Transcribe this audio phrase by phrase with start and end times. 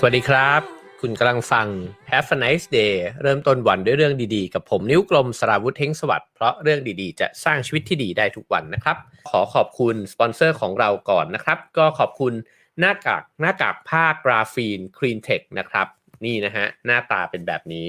[0.00, 0.62] สวัสดีครับ
[1.00, 1.66] คุณกำลังฟัง
[2.10, 8.96] Have a nice day เริ่มต้นวันด้วยเรื่องดีๆ กับผมนิ้วกลมสราวุธเทงสวัสดิ์เพราะเรื่องดีๆ จะสร้างชีวิตที่ดีได้ทุกวันนะครับ
[9.30, 12.32] ขอขอบคุณสปอนเซอร์ของเราก่อนนะครับ ก็ขอบคุณ
[12.78, 15.86] หน้ากากหน้ากากผ้ากราฟีน Clean Tech นะครับ
[16.24, 17.86] นี่นะฮะ หน้าตาเป็นแบบนี้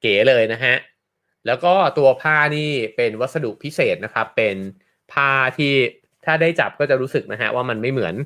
[0.00, 0.74] เก๋เลยนะฮะ
[1.46, 4.56] แล้วก็ตัวผ้านี่เป็นวัสดุพิเศษนะครับ เป็น
[5.12, 5.72] ผ้าที่
[6.24, 8.16] ถ้าได้จับก็จะรู้สึกนะฮะว่ามันไม่เหมือน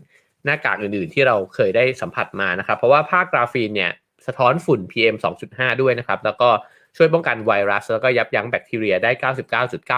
[0.44, 3.92] หน้ากากอื่นๆ ที่เราเคยได้สัมผัสมานะครับ เพราะว่าผ้ากราฟีนเนี่ย
[4.26, 5.16] สะท้อนฝุ่น PM
[5.48, 6.50] 2.5 ด้วยนะครับ แล้วก็
[6.96, 9.10] ช่วยป้องกันไวรัส แล้วก็ยับยั้งแบคทีเรียได้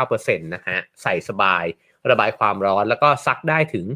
[0.00, 1.64] 99.9%นะฮะใส่สบาย
[2.10, 3.86] ระบายความร้อนแล้วก็ซักได้ถึง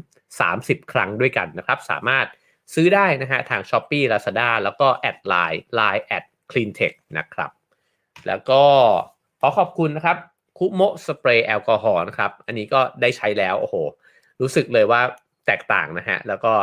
[0.41, 2.25] 30 ครั้งด้วยกันนะครับ สามารถ
[2.73, 7.51] ซื้อได้นะฮะทาง Shopee Lazada แล้วก็ add ไลน์ Line add Cleantech นะครับ
[8.27, 8.63] แล้วก็
[9.39, 10.17] ขอขอบคุณนะครับ
[10.57, 13.75] คุโมสเปรย์แอลกอฮอล์นะครับ อันนี้ก็ได้ใช้แล้ว โอ้โห
[14.41, 15.01] รู้สึกเลยว่า
[15.51, 16.53] แตกต่างนะฮะ แล้วก็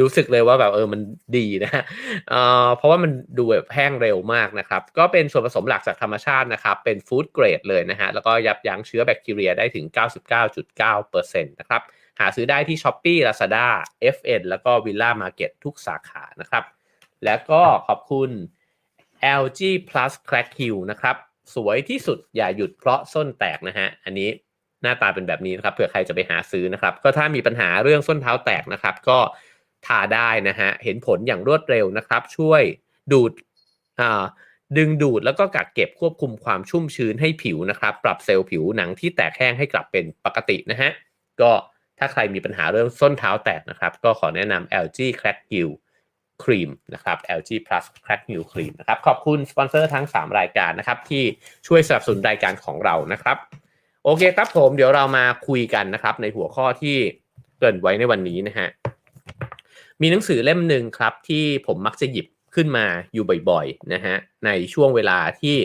[0.00, 1.00] รู้สึกเลยว่าแบบเออมัน
[1.36, 1.82] ดีนะฮะ
[2.76, 9.84] เพราะว่ามันดูแบบแห้งเร็วมากนะครับ ก็เป็นส่วนผสมหลักจากธรรมชาตินะครับ เป็นฟู้ดเกรดเลยนะฮะ แล้วก็ยับยั้งเชื้อแบคทีเรียได้ถึง
[10.64, 11.82] 99.9%นะครับ
[12.20, 13.66] หาซื้อได้ที่ s h อ p e e Lazada
[14.16, 16.64] FN แล้วก็ Villa Market ทุกสาขานะครับ
[17.24, 18.30] แล้วก็ขอบคุณ
[19.42, 21.16] LG Plus Crack Hill นะครับ
[21.54, 24.30] สวยที่สุดอย่าหยุดเพราะส้นแตกนะฮะ อันนี้
[24.86, 29.18] น้าตาเป็นแบบนี้นะครับเผื่อใครจะไปหาซื้อนะครับ ก็ถ้ามีปัญหาเรื่องส้นเท้าแตกนะครับ ก็
[29.86, 32.62] ทาได้นะฮะเห็นผลอย่างรวดเร็วนะครับ ช่วย
[33.12, 33.32] ดูด
[34.76, 40.90] ดึงดูดแล้วก็กักเก็บควบคุมความชุ่มชื้นให้ผิวนะครับ ปรับเซลล์ผิวหนังที่แตกแห้งให้กลับเป็นปกตินะฮะ
[41.40, 41.52] ก็
[41.98, 45.70] ถ้าใครมีปัญหาเรื่องส้นเท้าแตกนะครับ ก็ขอแนะนำ LG Crack Hill
[46.42, 51.22] ครีมนะครับ LG Plus Crack New Cream นะครับ ขอบคุณสปอนเซอร์ทั้ง 3 รายการนะครับ ที่
[51.66, 53.36] ช่วยสนับสนุนรายการของเรานะครับ
[54.08, 56.96] โอเคครับผมเดี๋ยวเรามาคุยกันนะครับ ในหัวข้อที่
[57.58, 58.68] เกินไว้ในวันนี้นะฮะ
[60.02, 65.56] มีหนังสือเล่มหนึ่งครับที่ผมมักจะหยิบขึ้นมาอยู่บ่อยๆนะฮะในช่วงเวลาที่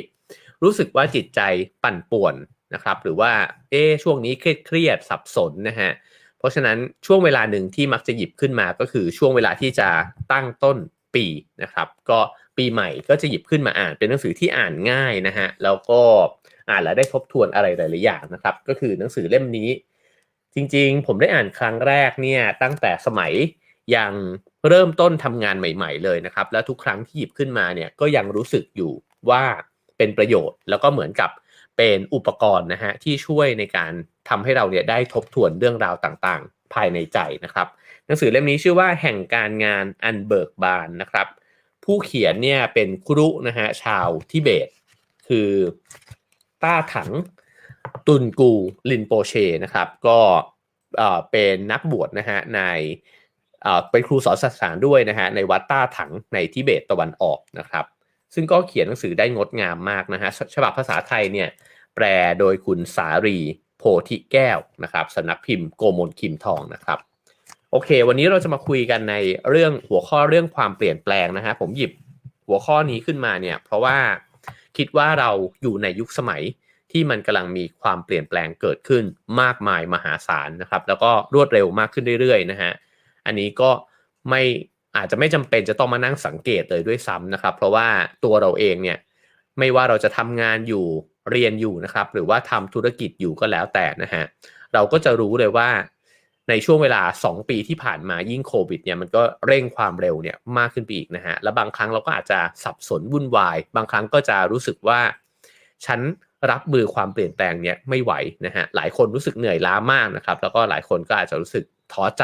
[0.63, 1.41] รู้สึกว่าจิตใจ
[1.83, 2.35] ปั่นป่วน
[2.73, 3.31] นะครับ หรือว่า
[3.71, 5.89] เอ๊ะช่วงนี้เครียดสับสนนะฮะ
[6.37, 9.89] เพราะฉะนั้นช่วงเวลาหนึ่งที่มักจะหยิบขึ้นมาก็คือช่วงเวลาที่จะ
[10.31, 10.77] ตั้งต้น
[11.15, 11.25] ปี
[11.61, 12.19] นะครับ ก็
[12.57, 16.01] ปีใหม่ก็จะหยิบขึ้นมาอ่านเป็นหนังสือที่อ่านง่ายนะฮะแล้วก็
[16.71, 19.69] อ่านแล้วได้ทบทวนอะไรหลายๆอย่างนะครับ ก็คือหนังสือเล่มนี้
[20.55, 23.33] จริงๆ ผมได้อ่านครั้งแรกเนี่ยตั้งแต่สมัย
[23.95, 24.13] ยัง
[24.67, 28.91] เริ่มต้นทำงานใหม่ ๆ เลยนะครับ แล้วทุกครั้งที่หยิบขึ้นมาเนี่ยก็ยังรู้สึกอยู่
[29.29, 29.43] ว่า
[29.97, 31.31] เป็นประโยชน์ แล้วก็เหมือนกับ
[31.77, 33.91] เป็นอุปกรณ์นะฮะที่ช่วยในการ
[34.29, 37.67] ทำให้เราเนี่ยได้ทบทวนเรื่องราวต่างๆ ภายในใจนะครับ
[38.05, 41.27] หนังสือเล่มนี้ชื่อว่าแห่งการงานอันเบิกบานนะครับ
[41.85, 44.69] ผู้เขียนเนี่ยเป็นครุนะฮะชาวทิเบต
[45.27, 45.49] คือ
[46.63, 47.11] ต้าถัง
[48.07, 48.51] ตุนกู
[48.89, 49.33] ลินโปเช
[49.63, 50.19] นะครับ ก็
[51.31, 52.61] เป็นนักบวชนะฮะใน
[53.91, 57.85] เป็นครูสอนศาสนาด้วยนะฮะในวัดต้าถังในทิเบตตะวันออกนะครับ
[58.33, 61.49] ซึ่งก็เขียนหนังสือได้งดงามมากนะฮะฉบับภาษาไทยเนี่ย
[61.95, 62.05] แปล
[62.39, 63.39] โดยคุณสารี
[63.77, 66.99] โพธิแก้วนะครับสนักพิมพ์โกมลคิมทองนะครับ
[67.71, 69.15] โอเค วันนี้เราจะมาคุยกันใน
[69.49, 71.91] เรื่องหัวข้อเรื่องความเปลี่ยนแปลงนะฮะผมหยิบ
[72.47, 73.97] หัวข้อนี้ขึ้นมาเนี่ยเพราะว่า
[74.77, 76.41] คิดว่าเราอยู่ในยุคสมัย
[76.91, 79.03] ที่มันกำลังมีความเปลี่ยนแปลงเกิดขึ้น
[79.41, 82.71] มากมายมหาศาลนะครับ แล้วก็รวดเร็วมากขึ้นเรื่อยๆนะฮะ
[83.25, 83.71] อันนี้ก็
[84.29, 84.41] ไม่
[84.97, 87.87] อาจจะไม่จำเป็นจะต้องมานั่งสังเกตเลยด้วยซ้ำนะครับ เพราะว่า
[88.23, 88.97] ตัวเราเองเนี่ย
[89.59, 90.85] ไม่ว่าเราจะทำงานอยู่
[91.31, 94.23] เรียนอยู่นะครับ หรือว่าทำธุรกิจอยู่ก็แล้วแต่นะฮะ
[94.73, 95.69] เราก็จะรู้เลยว่า
[96.49, 104.99] ในช่วงเวลา 2 ปีที่ผ่านมายิ่งโควิดเนี่ยมันก็เร่งความเร็วเนี่ยมากขึ้นไปอีกนะฮะ แล้วบางครั้งเราก็อาจจะสับสนวุ่นวาย บางครั้งก็จะรู้สึกว่า
[105.85, 105.99] ฉัน
[106.51, 108.13] รับมือความเปลี่ยนแปลงเนี่ยไม่ไหว
[108.45, 111.63] นะฮะ หลายคนรู้สึกเหนื่อยล้ามากนะครับ แล้วก็หลายคนก็อาจจะรู้สึก
[111.93, 112.23] ท้อใจ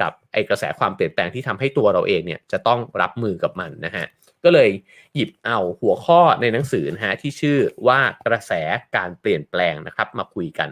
[0.00, 4.06] กับไอกระแสความเปลี่ยนแปลงที่ทำให้ตัวเราเองเนี่ยจะต้องรับมือกับมันนะฮะ
[4.44, 4.70] ก็เลย
[5.14, 8.52] หยิบเอาหัวข้อในหนังสือนะฮะที่ชื่อว่ากระแส
[8.96, 10.68] การเปลี่ยนแปลงนะครับมาคุยกัน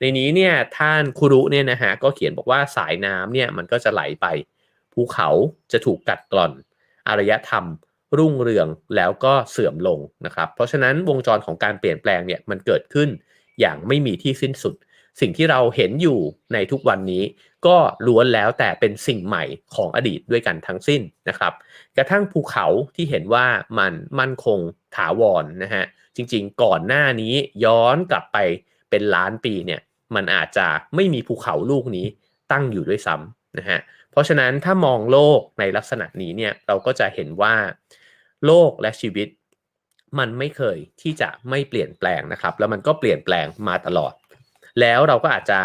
[0.00, 4.26] ในนี้เนี่ยท่านคุรุเนี่ยนะฮะก็เขียนบอกว่าสายน้ำเนี่ยมันก็จะไหลไป
[4.92, 5.28] ภูเขา
[5.72, 6.52] จะถูกกัดกร่อน
[7.08, 7.64] อารยธรรม
[8.18, 13.08] รุ่งเรืองแล้วก็เสื่อมลงนะครับ เพราะฉะนั้นวงจรของการเปลี่ยนแปลงเนี่ยมันเกิดขึ้น
[13.60, 14.74] อย่างไม่มีที่สิ้นสุด
[15.20, 16.18] สิ่งที่เราเห็นอยู่
[16.52, 17.24] ในทุกวันนี้
[17.66, 17.76] ก็
[18.06, 19.44] ล้วนแล้วแต่เป็นสิ่งใหม่
[19.74, 21.52] ของอดีตด้วยกันทั้งสิ้นนะครับ
[21.96, 23.46] กระทั่งภูเขาที่เห็นว่า
[23.78, 24.58] มันมั่นคง
[24.96, 25.84] ถาวรนนะฮะ
[26.16, 28.38] จริงๆ ก่อนหน้านี้ย้อนกลับไป
[28.90, 29.80] เป็นล้านปีเนี่ย
[30.14, 32.06] มันอาจจะไม่มีภูเขาลูกนี้
[32.52, 33.80] ตั้งอยู่ด้วยซ้ำนะฮะ
[34.10, 37.54] เพราะฉะนั้นถ้ามองโลกในลักษณะนี้เนี่ยเราก็จะเห็นว่า
[38.46, 39.28] โลกและชีวิต
[40.18, 44.12] มันไม่เคยที่จะไม่เปลี่ยนแปลงนะครับ แล้วมันก็เปลี่ยนแปลงมาตลอด
[44.80, 45.60] แล้วเราก็อาจจะ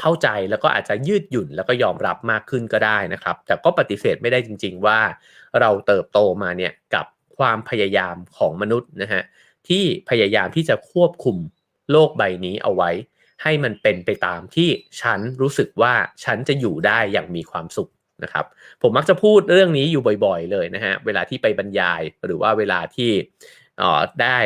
[0.00, 4.98] เข้าใจแล้วก็อาจจะยืดหยุ่นแล้วก็ยอมรับมากขึ้นก็ได้นะครับ แต่ก็ปฏิเสธไม่ได้จริง ๆ ว่า
[5.60, 7.06] เราเติบโตมาเนี่ยกับ
[7.38, 9.22] ความพยายามของมนุษย์นะฮะ
[9.68, 11.36] ที่พยายามที่จะควบคุม
[11.90, 12.90] โลกใบนี้เอาไว้
[13.42, 14.68] ให้มันเป็นไปตามที่
[15.00, 15.94] ฉันรู้สึกว่า
[16.24, 17.90] ฉันจะอยู่ได้อย่างมีความสุข
[18.24, 18.46] นะครับ
[18.82, 23.10] ผมมักจะพูดเรื่องนี้อยู่บ่อยๆ เลยนะฮะเวลาที่ไปบรรยายหรือว่าเวลาที่
[24.22, 24.38] ได้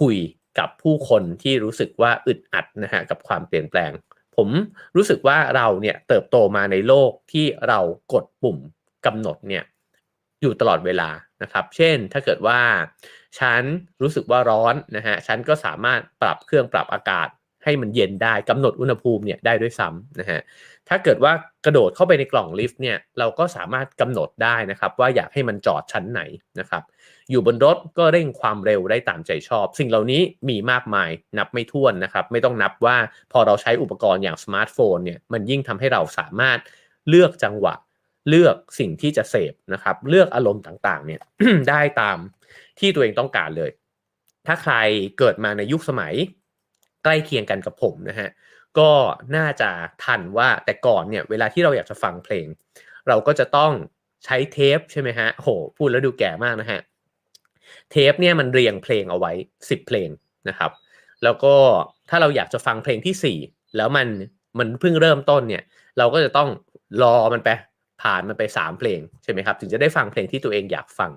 [0.00, 0.16] คุย
[0.58, 3.92] กับผู้คนที่รู้สึกว่าอึดอัดนะฮะกับความเปลี่ยนแปลง
[4.36, 4.48] ผม
[4.96, 7.80] รู้สึกว่าเราเนี่ยเติบโตมาในโลกที่เรา
[8.12, 8.58] กดปุ่ม
[9.06, 9.64] กำหนดเนี่ย
[10.42, 11.10] อยู่ตลอดเวลา
[11.42, 12.60] นะครับ เช่นถ้าเกิดว่า
[13.38, 13.62] ฉัน
[14.02, 17.28] รู้สึกว่าร้อนนะฮะฉันก็สามารถปรับเครื่องปรับอากาศ
[17.66, 20.40] ให้มันเย็นได้กำหนดอุณหภูมิเนี่ยได้ด้วยซ้ำนะฮะ
[20.88, 21.32] ถ้าเกิดว่า
[21.64, 26.20] กระโดดเข้าไปในกล่องลิฟต์เนี่ยเราก็สามารถกำหนดได้นะครับ ว่าอยากให้มันจอดชั้นไหน
[26.60, 26.82] นะครับ
[27.30, 32.96] อยู่บนรถก็เร่งความเร็วได้ตามใจชอบ สิ่งเหล่านี้มีมากมายนับไม่ถ้วนนะครับ ไม่ต้องนับว่า
[33.32, 36.58] พอเราใช้อุปกรณ์อย่างสมาร์ทโฟนเนี่ยมันยิ่งทำให้เราสามารถ
[37.08, 37.74] เลือกจังหวะ
[38.28, 41.20] เลือกสิ่งที่จะเสพนะครับ เลือกอารมณ์ต่างๆเนี่ย
[41.68, 42.18] ได้ตาม
[42.78, 43.70] ที่ตัวเองต้องการเลย
[44.46, 44.74] ถ้าใคร
[45.18, 46.14] เกิดมาในยุคสมัย
[47.06, 48.28] ใกล้เคียงกันกับผมนะฮะ
[48.78, 48.90] ก็
[49.36, 49.70] น่าจะ
[50.04, 52.46] ทันว่าแต่ก่อนเนี่ยเวลาที่เราอยากจะฟังเพลง
[53.08, 53.72] เราก็จะต้อง
[54.24, 56.80] ใช้เทปใช่ไหมฮะโหพูดแล้วดูแก่มากนะฮะ
[57.90, 60.08] เทปเนี่ยมันเรียงเพลงเอาไว้ 10 เพลง
[60.48, 60.70] นะครับ
[61.24, 61.54] แล้วก็
[62.10, 64.08] ถ้าเราอยากจะฟังเพลงที่ 4 แล้วมัน
[64.58, 65.64] มันเพิ่งเริ่มต้นเนี่ย
[65.98, 66.48] เราก็จะต้อง
[67.02, 67.48] รอมันไป
[68.02, 71.10] ผ่านมันไป 3 เพลงใช่ไหมครับ ถึงจะได้ฟังเพลงที่ตัวเองอยากฟัง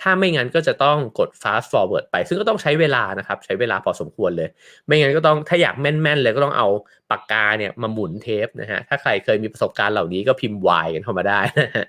[0.00, 4.48] ถ้าไม่งั้นก็จะต้องกด fast forward ไป ซึ่งก็ต้องใช้เวลานะครับ ใช้เวลาพอสมควรเลย
[4.86, 6.68] ไม่งั้นก็ต้องถ้าอยากแม่นๆเลยก็ต้องเอา
[7.10, 11.86] ปากกาเนี่ยมาหมุนเทปนะฮะ ถ้าใครเคยมีประสบการณ์เหล่านี้ก็พิมพ์ Y กันเข้ามาได้นะะ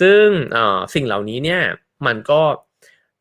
[0.00, 0.26] ซึ่ง
[0.94, 1.60] สิ่งเหล่านี้เนี่ย
[2.06, 2.42] มันก็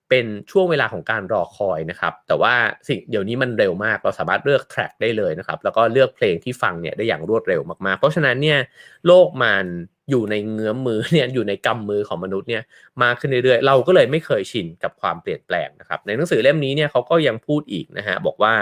[0.10, 2.54] เป็นช่วงเวลาของการรอคอยนะครับ แต่ว่า
[2.88, 8.60] สิ่งเดี๋ยวนี้มันเร็วมาก เราสามารถเลือกแทร็กได้เลยนะครับ แล้วก็เลือกเพลงที่ฟังเนี่ยได้อย่างรวดเร็วมากๆ เพราะฉะนั้นเนี่ย
[9.08, 9.66] โลกมัน
[10.10, 12.64] อยู่ในเงื้อมมือเนี่ยอยู่ในกำมือของมนุษย์เนี่ย
[13.02, 18.54] มาขึ้นเรื่อยๆ เราก็เลยไม่เคยชินกับความเปลี่ยนแปลงนะครับในหนังสือเล่มนี้เนี่ยเขาก็ยังพูดอีกนะฮะบอกว่า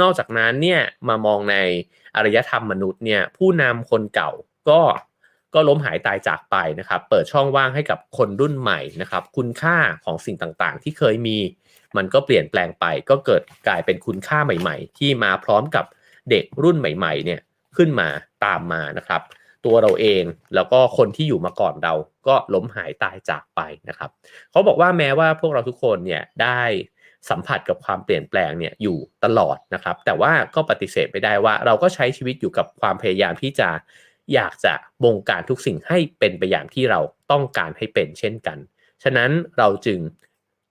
[0.00, 1.56] นอกจากนั้นเนี่ยมามองใน
[2.16, 4.30] อารยธรรมมนุษย์เนี่ยผู้นำคนเก่า
[4.70, 4.80] ก็
[5.54, 11.38] ก็ล้มหายตายจากไปนะครับเปิดช่องว่างให้กับคนรุ่นใหม่นะครับคุณค่าของสิ่งต่างๆ ที่เคยมี
[11.96, 15.84] มันก็เปลี่ยนแปลงไป ก็เกิดกลายเป็นคุณค่าใหม่ ๆ ที่มาพร้อมกับ
[16.30, 17.40] เด็กรุ่นใหม่ๆเนี่ย
[17.76, 18.08] ขึ้นมา
[18.44, 19.22] ตามมานะครับ
[19.66, 20.24] ตัวเราเอง
[20.54, 21.94] แล้วก็คนที่อยู่มาก่อนเรา
[22.28, 24.10] ก็ล้มหายตายจากไปนะครับ
[24.50, 26.62] เขาบอกว่าแม้ว่าพวกเราทุกคนเนี่ยได้
[27.30, 33.68] สัมผัสกับความเปลี่ยนแปลงเนี่ยอยู่ตลอดนะครับ แต่ว่าก็ปฏิเสธไม่ได้ว่า เราก็ใช้ชีวิตอยู่กับความพยายามที่จะ
[34.34, 34.74] อยากจะ
[35.04, 38.58] บงการทุกสิ่งให้เป็นไปอย่างที่เราต้องการให้เป็นเช่นกัน
[39.02, 39.98] ฉะนั้นเราจึง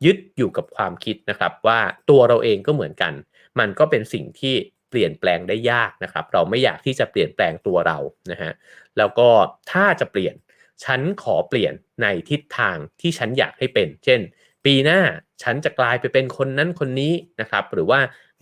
[0.06, 3.14] ยึดอยู่กับความคิดนะครับว่าตัวเราเองก็เหมือนกัน
[3.60, 4.56] มันก็เป็นสิ่งที่
[4.90, 7.98] เปลี่ยนแปลงได้ยากนะครับ เราไม่อยากที่จะเปลี่ยนแปลงตัวเรา
[8.32, 8.52] นะฮะ
[8.98, 9.30] แล้วก็
[9.72, 10.36] ถ้าจะเปลี่ยน
[10.84, 14.20] ฉันขอเปลี่ยนในทิศทางที่ฉันอยากให้เป็น เช่น
[14.66, 15.02] ปีหน้า
[15.44, 18.00] ฉันจะกลายไปเป็นคนนั้นคนนี้นะครับ หรือว่า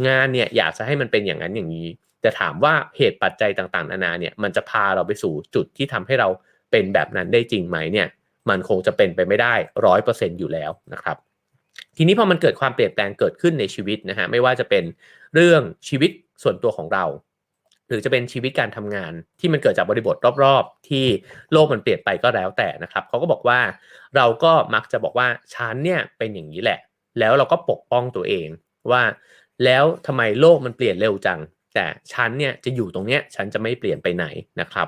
[0.07, 1.87] งานเนี่ยอยากจะให้มันเป็นอย่างนั้นอย่างนี้
[2.21, 6.29] แต่ถามว่าเหตุปัจจัยต่างๆนานาเนี่ยมันจะพาเราไปสู่จุดที่ทำให้เรา
[6.71, 8.07] เป็นแบบนั้นได้จริงไหมเนี่ย
[8.49, 9.53] มันคงจะเป็นไปไม่ได้
[9.85, 11.17] ร้อยเปอร์เซ็นอยู่แล้วนะครับ
[11.97, 14.83] ทีนี้พอมันเกิดความเปลี่ยนแปลงเกิดขึ้นในชีวิตนะฮะไม่ว่าจะเป็น
[15.35, 17.05] เรื่องชีวิต ส่วนตัวของเรา
[17.87, 21.05] หรือจะเป็นชีวิตการทำงานที่มันเกิดจากบริบทรอบๆ ที่
[21.51, 23.59] โลกมันเปลี่ยนไปก็แล้วแต่นะครับเขาก็บอกว่า
[24.15, 26.79] เราก็มักจะบอกว่าฉันเนี่ยเป็นอย่างนี้แหละ
[27.19, 28.47] แล้วเราก็ปกป้องตัวเอง
[28.91, 29.03] ว่า
[29.65, 31.39] แล้วทำไมโลกมันเปลี่ยนเร็วจัง
[31.75, 34.25] แต่ฉันเนี่ยจะอยู่ตรงเนี้ยฉันจะไม่เปลี่ยนไปไหน
[34.61, 34.87] นะครับ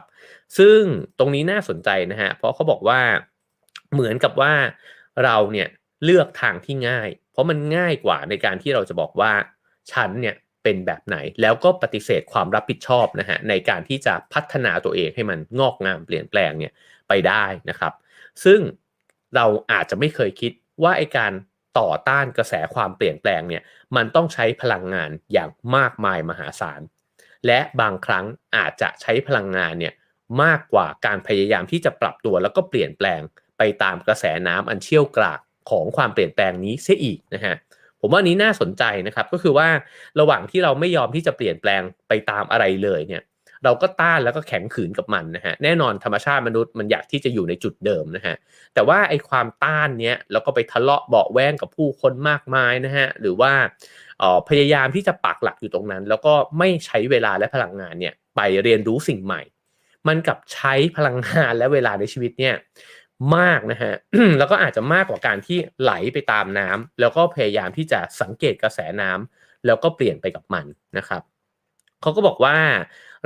[0.58, 0.80] ซึ่ง
[1.20, 3.02] ตรงนี้น่าสนใจนะฮะเพราะเขาบอกว่า
[3.94, 4.54] เหมือนกับว่า
[5.24, 5.68] เราเนี่ย
[6.04, 9.32] เลือกทางที่ง่าย เพราะมันง่ายกว่าในการที่เราจะบอกว่า
[9.92, 16.74] ฉันเนี่ย เป็นแบบไหน แล้วก็ปฏิเสธความรับผิดชอบนะฮะในการที่จะพัฒนาตัวเองให้มันงอกงามเปลี่ยนแปลงเนี่ย
[17.08, 17.94] ไปได้นะครับ
[18.44, 18.60] ซึ่ง
[19.36, 20.52] เราอาจจะไม่เคยคิด
[20.84, 21.34] ว่าไอการ
[21.80, 23.64] ต่อต้านกระแสความเปลี่ยนแปลงเนี่ย
[23.96, 26.82] มันต้องใช้พลังงานอย่างมากมายมหาศาล
[27.48, 28.26] และบางครั้ง
[28.58, 29.94] อาจจะใช้พลังงานเนี่ย
[30.44, 33.22] มากกว่าการพยายามที่จะปรับตัวแล้วก็เปลี่ยนแปลง
[33.58, 35.40] ไปตามกระแสน้ำอันเชี่ยวกราก
[35.70, 37.56] ของความเปลี่ยนแปลงนี้เสียอีกนะฮะ
[38.02, 39.68] ผมว่านี้น่าสนใจนะครับ ก็คือว่า
[40.20, 43.24] ระหว่างที่เราไม่ยอมที่จะเปลี่ยนแปลงไปตามอะไรเลยเนี่ย
[43.64, 48.36] เราก็ต้านแล้วก็แข็งขืนกับมันนะฮะแน่นอนธรรมชาติมนุษย์มันอยากที่จะอยู่ในจุดเดิมนะฮะ
[48.74, 53.52] แต่ว่าไอ้ความต้านเนี้ยแล้วก็ไปทะเลาะเบาแวงกับผู้คนมากมายนะฮะหรือว่า
[54.50, 59.42] พยายามที่จะปักหลักอยู่ตรงนั้น แล้วก็ไม่ใช้เวลาและพลังงานเนี่ยไปเรียนรู้สิ่งใหม่
[60.08, 62.56] มันกับใช้พลังงานและเวลาในชีวิตเนี่ย
[63.36, 63.94] มากนะฮะ
[64.38, 70.66] แล้วก็อาจจะมากกว่าการที่ไหลไปตามน้ำแล้วก็พยายามที่จะสังเกตกระแสน้ำแล้วก็เปลี่ยนไปกับมัน
[70.98, 71.22] นะครับ
[72.02, 72.58] เขาก็บอกว่า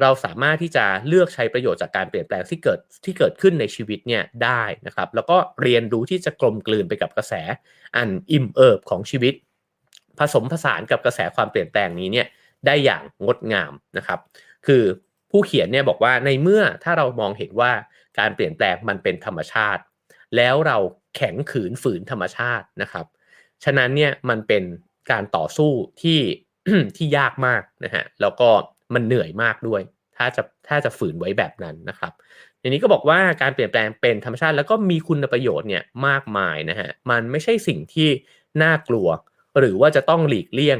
[0.02, 7.34] เราสามารถที่จะเลือกใช้ประโยชน์จากการเปลี่ยนแปลงที่เกิดที่เกิดขึ้นในชีวิตเนี่ยได้นะครับ แล้วก็เรียนรู้ที่จะกลมกลืนไปกับกระแส
[7.96, 9.34] อันอิ่มเอิบของชีวิต
[10.20, 12.28] ผสมผสานกับกระแสความเปลี่ยนแปลงนี้เนี่ย
[12.66, 14.20] ได้อย่างงดงามนะครับ
[14.68, 14.84] คือ
[15.32, 17.72] ผู้เขียนเนี่ยบอกว่าในเมื่อถ้าเรามองเห็นว่า
[18.20, 19.82] การเปลี่ยนแปลงมันเป็นธรรมชาติ
[20.36, 20.78] แล้วเรา
[21.16, 23.06] แข็งขืนฝืนธรรมชาตินะครับ
[23.64, 24.64] ฉะนั้นเนี่ยมันเป็น
[25.12, 26.20] การต่อสู้ที่
[26.98, 28.50] ที่ยากมากนะฮะแล้วก็
[28.94, 29.82] มันเหนื่อยมากด้วย
[30.18, 32.14] ถ้าจะถ้าจะฝืนไว้แบบนั้นนะครับ
[32.62, 38.10] ทีนี้ก็บอกว่าการเปลี่ยนแปลงเป็นธรรมชาติ แล้วก็มีคุณประโยชน์เนี่ยมากมายนะฮะมันไม่ใช่สิ่งที่
[38.64, 39.08] น่ากลัว
[39.60, 40.80] หรือว่าจะต้องหลีกเลี่ยง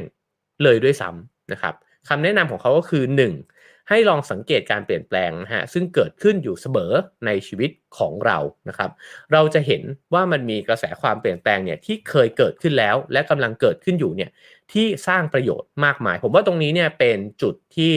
[0.62, 1.74] เลยด้วยซ้ำนะครับ
[2.08, 3.53] คำแนะนำของเขาก็คือ 1.
[3.88, 6.92] ให้ลองสังเกตการเปลี่ยนแปลงนะฮะซึ่งเกิดขึ้นอยู่เสมอ
[7.26, 8.38] ในชีวิตของเรา
[8.68, 8.90] นะครับ
[9.32, 9.82] เราจะเห็น
[10.14, 14.30] ว่ามันมีกระแสความเปลี่ยนแปลงเนี่ยที่เคยเกิดขึ้นแล้ว และกำลังเกิดขึ้นอยู่เนี่ย
[14.72, 17.94] ที่สร้างประโยชน์มากมาย ผมว่าตรงนี้เนี่ยเป็นจุดที่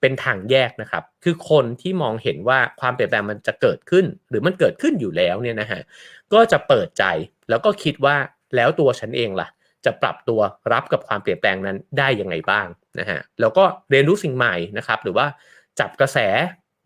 [0.00, 5.80] เป็นทางแยกนะครับ คือคนที่มองเห็นว่าความเปลี่ยนแปลงมันจะเกิดขึ้น หรือมันเกิดขึ้นอยู่แล้วเนี่ยนะฮะ
[6.32, 7.04] ก็จะเปิดใจ
[7.48, 8.16] แล้วก็คิดว่า
[8.56, 9.48] แล้วตัวฉันเองล่ะ
[9.84, 10.40] จะปรับตัว
[10.72, 12.66] รับกับความเปลี่ยนแปลงนั้นได้ยังไงบ้าง
[12.98, 15.26] นะฮะแล้วก็เรียนรู้สิ่งใหม่นะครับ หรือว่า
[15.80, 16.18] จับกระแส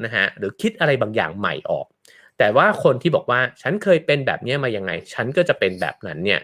[0.05, 1.87] นะฮะหรือคิดอะไรบางอย่างใหม่ออก
[2.39, 6.41] แต่ว่าคนที่บอกว่าฉันเคยเป็นแบบนี้มายังไง ฉันก็จะเป็นแบบนั้นเนี่ย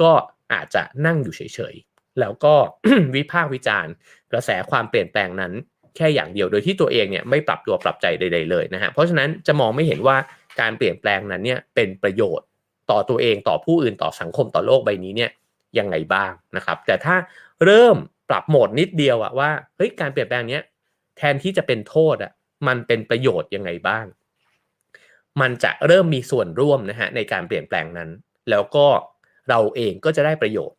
[0.00, 0.10] ก็
[0.52, 2.54] อาจจะนั่งอยู่เฉยๆ แล้วก็
[3.16, 3.92] วิพากษ์วิจารณ์
[4.32, 5.52] กระแสความเปลี่ยนแปลงนั้น
[5.96, 10.16] แค่อย่างเดียวโดยที่ตัวเองเนี่ยไม่ปรับตัวปรับใจใดๆเลยนะฮะเพราะฉะนั้นจะมองไม่เห็นว่า
[10.60, 12.46] การเปลี่ยนแปลงนั้นเนี่ยเป็นประโยชน์
[12.90, 15.30] ต่อตัวเองต่อผู้อื่นต่อสังคมต่อโลกใบนี้เนี่ย
[15.78, 17.16] ยังไงบ้างนะครับ แต่ถ้า
[17.64, 17.96] เริ่ม
[18.28, 20.62] ปรับโหมดนิดเดียวอะว่าเฮ้ยการเปลี่ยนแปลงเนี้ย
[21.16, 22.32] แทนที่จะเป็นโทษอะ
[22.66, 24.06] มันเป็นประโยชน์ยังไงบ้าง
[25.40, 28.10] มันจะเริ่มมีส่วนร่วมนะฮะในการเปลี่ยนแปลงนั้น
[28.50, 28.86] แล้วก็
[29.48, 30.78] เราเองก็จะได้ประโยชน์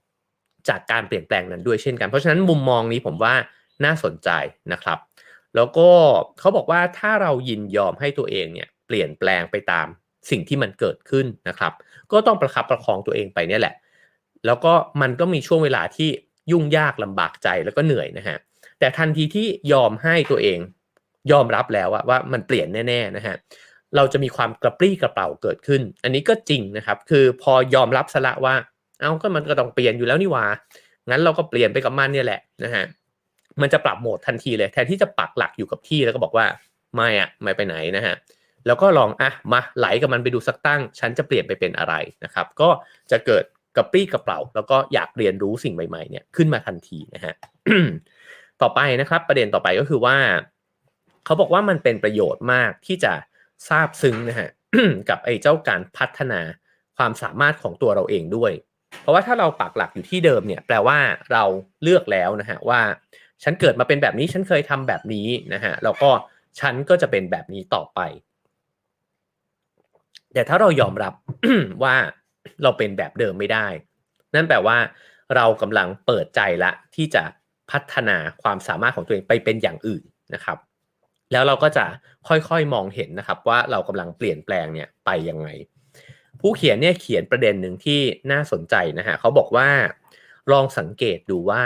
[0.70, 3.34] จากการเปลี่ยนแปลงนั้นด้วยเช่นกัน เพราะฉะนั้นมุมมองนี้ผมว่า
[3.86, 4.30] น่าสนใจ
[4.74, 5.00] นะครับ
[5.56, 5.90] แล้วก็
[6.40, 9.88] เขาบอกว่าถ้าเรายินยอมให้ตัวเองเนี่ยเปลี่ยนแปลงไปตาม
[10.30, 11.74] สิ่งที่มันเกิดขึ้นนะครับ
[12.12, 13.76] ก็ต้องประคับประคองตัวเองไปเนี่ยแหละ
[14.46, 16.10] แล้วก็มันก็มีช่วงเวลาที่
[16.52, 18.38] ยุ่งยากลำบากใจแล้วก็เหนื่อยนะฮะ
[18.80, 20.60] แต่ทันทีที่ยอมให้ตัวเอง
[21.32, 23.36] ยอมรับแล้วว่ามันเปลี่ยนแน่ๆนะฮะ
[23.96, 28.56] เราจะมีความกระปรี้กระเป๋าเกิดขึ้น อันนี้ก็จริงนะครับ คือพอยอมรับสละว่า
[29.00, 30.46] เอาก็มันก็ต้องเปลี่ยนอยู่แล้วนี่ว่า
[31.10, 32.86] งั้นเราก็เปลี่ยนไปกับมันเนี่ยแหละนะฮะ
[33.62, 36.46] มันจะปรับโหมดทันทีเลย แทนที่จะปักหลักอยู่กับที่แล้วก็บอกว่า
[36.96, 38.16] ไม่อะไม่ไปไหนนะฮะ
[38.68, 42.70] แล้วก็ลองอะมาไหลกับมันไปดูสักตั้ง ฉันจะเปลี่ยนไปเป็นอะไรนะครับ ก็
[43.12, 43.44] จะเกิด
[43.78, 47.34] กระปรี้กระเป๋า แล้วก็อยากเรียนรู้สิ่งใหม่ๆเนี่ยขึ้นมาทันทีนะฮะ
[48.62, 50.18] ต่อไปนะครับ ประเด็นต่อไปก็คือว่า
[51.26, 53.14] เขาบอกว่ามันเป็นประโยชน์มากที่จะ
[53.70, 54.50] ทราบซึ้งนะฮะ
[55.10, 56.42] กับไอ้เจ้าการพัฒนา
[56.98, 58.52] ความสามารถของตัวเราเองด้วย
[59.02, 60.98] เพราะว่าถ้าเราปักหลักอยู่ที่เดิมเนี่ย แปลว่า
[61.32, 61.44] เรา
[61.84, 62.82] เลือกแล้วนะฮะว่า
[63.44, 66.10] ฉันเกิดมาเป็นแบบนี้ฉันเคยทำแบบนี้นะฮะแล้วก็
[66.60, 68.00] ฉันก็จะเป็นแบบนี้ต่อไป
[70.34, 71.14] แต่ถ้าเรายอมรับ
[71.84, 71.96] ว่า
[72.64, 73.68] เราเป็นแบบเดิมไม่ได้
[74.36, 74.78] นั่นแปลว่า
[75.36, 77.24] เรากำลังเปิดใจละที่จะ
[77.72, 80.58] พัฒนาความสามารถของตัวเองไปเป็นอย่างอื่นนะครับ
[81.32, 81.86] แล้วเราก็จะ
[82.28, 85.48] ค่อยๆมองเห็นนะครับ ว่าเรากำลังเปลี่ยนแปลงเนี่ยไปยังไง
[86.42, 88.00] ผู้เขียนเนี่ยเขียนประเด็นหนึ่งที่
[88.32, 89.70] น่าสนใจนะฮะเขาบอกว่า
[90.52, 91.64] ลองสังเกตดูว่า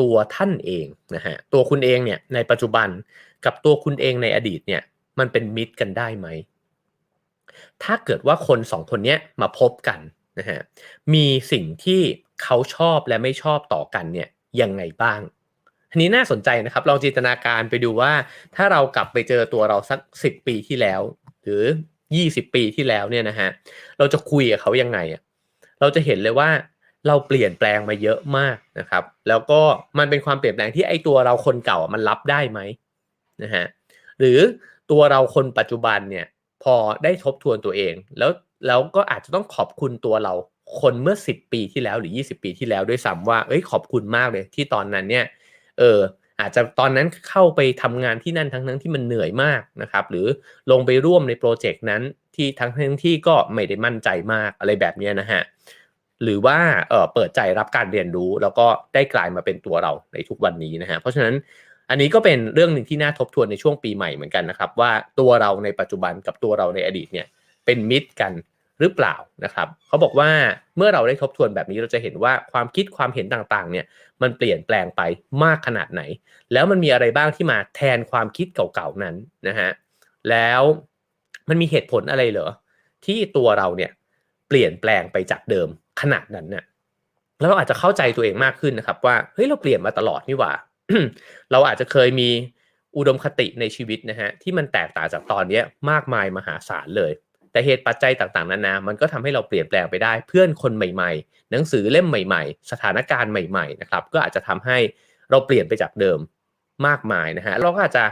[0.00, 2.88] ตัวท่านเองนะฮะตัวคุณเองเนี่ยในปัจจุบัน
[3.44, 4.82] กับตัวคุณเองในอดีตเนี่ย
[5.18, 6.28] มันเป็นมิตรกันได้ไหม
[7.84, 10.00] ถ้าเกิดว่าคนสองคนนี้มาพบกัน
[10.38, 10.60] นะฮะ
[11.14, 12.00] มีสิ่งที่
[12.42, 14.28] เขาชอบและไม่ชอบต่อกันเนี่ย
[14.60, 15.20] ยังไงบ้าง
[15.90, 18.12] อันนี้น่าสนใจนะครับลองจินตนาการไปดูว่า
[18.56, 21.00] ถ้าเรากลับไปเจอตัวเราสักสิบปีที่แล้ว
[21.42, 21.62] หรือ
[22.16, 23.48] ยี่สิบปีที่แล้วเนี่ยนะฮะ
[23.98, 25.22] เราจะคุยกับเขายังไงอะ
[25.80, 26.50] เราจะเห็นเลยว่า
[27.06, 29.60] เราเปลี่ยนแปลงมาเยอะมากนะครับ แล้วก็
[29.98, 32.60] มันเป็นความเปลี่ยนแปลงที่ไอตัวเราคนเก่ามันรับได้ไหม
[33.42, 33.64] นะฮะ
[34.20, 34.38] หรือ
[34.90, 36.26] ตัวเราคนปัจจุบันเนี่ย
[36.62, 38.30] พอได้ทบทวนตัวเอง แล้ว
[38.66, 40.34] แล้วก็อาจจะต้องขอบคุณตัวเรา
[40.80, 45.24] คนเมื่อ 10 ปีที่แล้วหรือ 20 ปีที่แล้วด้วยซ้ำว่า เอ้ยขอบคุณมากเลยที่ตอนนั้นเนี่ย
[45.78, 45.98] เออ
[46.40, 50.26] อาจจะตอนนั้นเข้าไปทำงานที่นั่นทั้งทั้งที่มันเหนื่อยมากนะครับ หรือ
[50.70, 52.02] ลงไปร่วมในโปรเจกต์นั้น
[52.34, 55.42] ที่ทั้งทั้งที่ก็ไม่ได้มั่นใจมากอะไรแบบนี้นะฮะ
[56.22, 61.34] หรือว่าเออเปิดใจรับการเรียนรู้ แล้วก็ได้กลายมาเป็นตัวเราในทุกวันนี้นะฮะ เพราะฉะนั้น
[61.92, 67.26] อันนี้ก็เป็นเรื่องหนึ่งที่น่าทบทวนในช่วงปีใหม่เหมือนกันนะครับ ว่าตัวเราในปัจจุบันกับตัวเราในอดีตเนี่ย
[67.64, 68.32] เป็นมิตรกัน
[68.80, 70.30] หรือเปล่านะครับเขาบอกว่า
[70.76, 73.84] เมื่อเราได้ทบทวนแบบนี้เราจะเห็นว่าความคิดความเห็นต่างๆ เนี่ย
[74.22, 75.00] มันเปลี่ยนแปลงไป
[75.44, 76.02] มากขนาดไหน
[76.52, 79.14] แล้วมันมีอะไรบ้างที่มาแทนความคิดเก่าๆนั้น
[79.48, 79.70] นะฮะ
[80.30, 80.62] แล้ว
[81.48, 82.50] มันมีเหตุผลอะไรเหรอ
[83.06, 83.90] ที่ตัวเราเนี่ย
[84.48, 85.68] เปลี่ยนแปลงไปจากเดิม
[86.00, 86.64] ขนาดนั้นน่ะ
[87.40, 90.52] แล้วเราอาจจะเข้าใจตัวเองมากขึ้นนะครับว่าเฮ้ยเราเปลี่ยนมาตลอดนี่หว่า
[91.52, 92.30] เราอาจจะเคยมี
[92.96, 95.60] อุดมคติในชีวิตนะฮะที่มันแตกต่างจากตอนนี้
[95.90, 97.12] มากมายมหาศาลเลย
[97.52, 104.78] แต่เหตุปัจจัยต่างๆนานา มันก็ทำให้เราเปลี่ยนแปลงไปได้ เพื่อนคนใหม่ ๆ หนังสือเล่มใหม่ ๆ สถานการณ์ใหม่ๆนะครับก็อาจจะทำให้
[105.30, 106.18] เราเปลี่ยนไปจากเดิม
[106.86, 108.04] มากมายนะฮะเราก็อาจจะ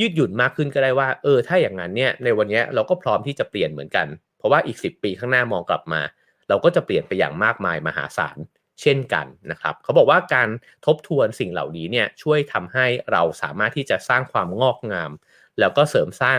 [0.00, 4.06] ยืดหยุ่นมากขึ้นก็ได้ว่า เออถ้าอย่างนั้นเนี่ยในวันนี้เราก็พร้อมที่จะเปลี่ยนเหมือนกัน
[4.38, 6.00] เพราะว่าอีก 10 ปีข้างหน้ามองกลับมา
[6.48, 8.36] เราก็จะเปลี่ยนไปอย่างมากมายมหาศาล
[8.80, 10.48] เช่นกันนะครับเขาบอกว่าการ
[10.86, 15.10] ทบทวนสิ่งเหล่านี้เนี่ยช่วยทำให้เราสามารถที่จะสร้างความงอกงาม
[15.58, 16.38] แล้วก็เสริมสร้าง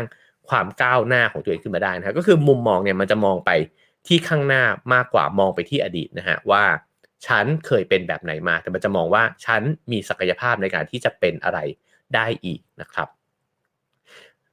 [0.50, 3.52] ความก้าวหน้าของตัวเองขึ้นมาได้นะก็คือมุมมองเนี่ยมันจะมองไป
[4.08, 4.64] ที่ข้างหน้า
[4.94, 6.64] มากกว่ามองไปที่อดีตนะฮะว่า
[7.28, 9.62] ฉันเคยเป็นแบบไหนมา แต่มันจะมองว่าฉัน
[9.92, 11.60] มีศักยภาพในการที่จะเป็นอะไร
[12.16, 13.08] ได้อีกนะครับ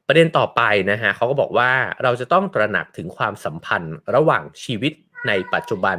[0.06, 1.70] ประเด็นต่อไปนะฮะเขาก็บอกว่า
[2.02, 4.92] เราจะต้องตระหนักถึงความสัมพันธ์ระหว่างชีวิต
[5.28, 5.98] ในปัจจุบัน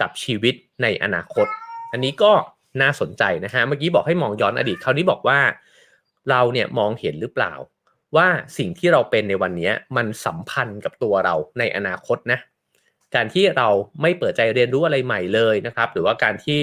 [0.00, 1.46] กับชีวิต ในอนาคต
[1.92, 2.32] อันนี้ก็
[2.82, 5.38] น่าสนใจนะฮะเมื่อกี้บอกให้มองย้อนอดีตคราวนี้บอกว่า
[6.30, 7.52] เราเนี่ยมองเห็นหรือเปล่า
[8.16, 12.38] ว่าสิ่งที่เราเป็นในวันนี้มันสัมพันธ์กับตัวเราในอนาคตนะ
[13.14, 13.68] การที่เรา
[14.02, 16.60] ไม่เปิดใจเรียนรู้อะไรใหม่เลยนะครับ หรือว่าการที่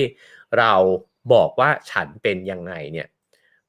[0.59, 0.73] เรา
[1.33, 3.07] บอกว่าฉันเป็นยังไงเนี่ย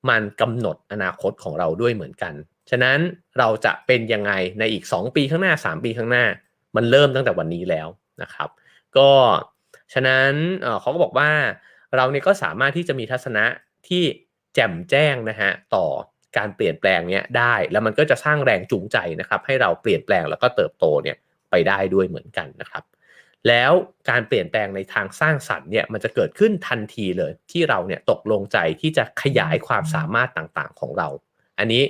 [0.08, 2.34] มันกำหนดอนาคตของเราด้วยเหมือนกัน
[2.70, 2.98] ฉะนั้น
[3.38, 6.24] เราจะเป็นยังไงในอีก 2 ปีข้างหน้า 3 ปีข้างหน้า
[6.76, 7.88] มันเริ่มตั้งแต่วันนี้แล้ว
[8.22, 8.48] นะครับ
[8.98, 9.10] ก็
[9.92, 10.33] ฉะนั้น
[10.80, 11.30] เขาก็บอกว่า
[11.97, 13.45] เราเนี่ยก็สามารถที่จะมีทัศนะ
[13.88, 14.02] ที่
[14.54, 15.87] แจ่มแจ้งนะฮะต่อ
[16.37, 21.16] การเปลี่ยนแปลงเนี้ยได้ แล้วมันก็จะสร้างแรงจูงใจนะครับให้เราเปลี่ยนแปลงแล้วก็เติบโตเนี่ย
[21.50, 22.85] ไปได้ด้วยเหมือนกันนะครับ
[23.49, 23.73] แล้ว
[24.11, 31.09] การเปลี่ยนแปลงในทางสร้างสรรค์เนี่ยมันจะเกิดขึ้นทันทีเลย ที่เราเนี่ยตกลงใจที่จะขยายความสามารถต่างๆของเรา
[31.59, 31.83] อันนี้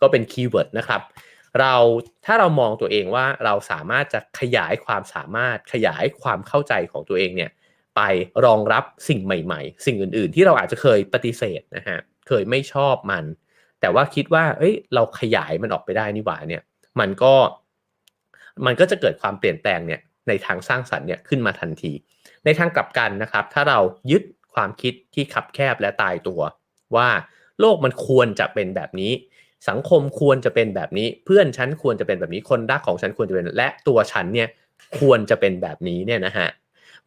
[0.00, 1.00] ก็เป็น keyword นะครับ
[1.60, 1.74] เรา
[2.26, 7.50] ถ้าเรามองตัวเองว่าเราสามารถจะขยายความสามารถขยายความเข้าใจของตัวเองเนี่ย
[7.96, 8.00] ไป
[8.44, 11.98] รองรับสิ่งใหม่ ๆ สิ่งอื่น ๆ ที่เราอาจจะเคยปฏิเสธนะฮะ
[12.28, 13.24] เคยไม่ชอบมัน
[13.80, 16.62] แต่ว่าคิดว่าเอ้ยเราขยายมันออกไปได้นี่หว่าเนี่ย
[17.00, 17.34] มันก็
[18.66, 21.92] มันก็จะเกิดความเปลี่ยนแปลงเนี่ยในทางสร้างสรรค์เนี่ยขึ้นมาทันที
[22.44, 23.78] ในทางกลับกันนะครับ ถ้าเรา
[24.10, 24.22] ยึด
[24.54, 26.40] ความคิดที่คับแคบและตายตัว
[26.96, 27.08] ว่า
[27.60, 29.12] โลกมันควรจะเป็นแบบนี้
[29.68, 34.48] สังคมควรจะเป็นแบบนี้ เพื่อนฉันควรจะเป็นแบบนี้คนรักของฉันควรจะเป็น และตัวฉันเนี่ย
[34.98, 36.48] ควรจะเป็นแบบนี้เนี่ยนะฮะ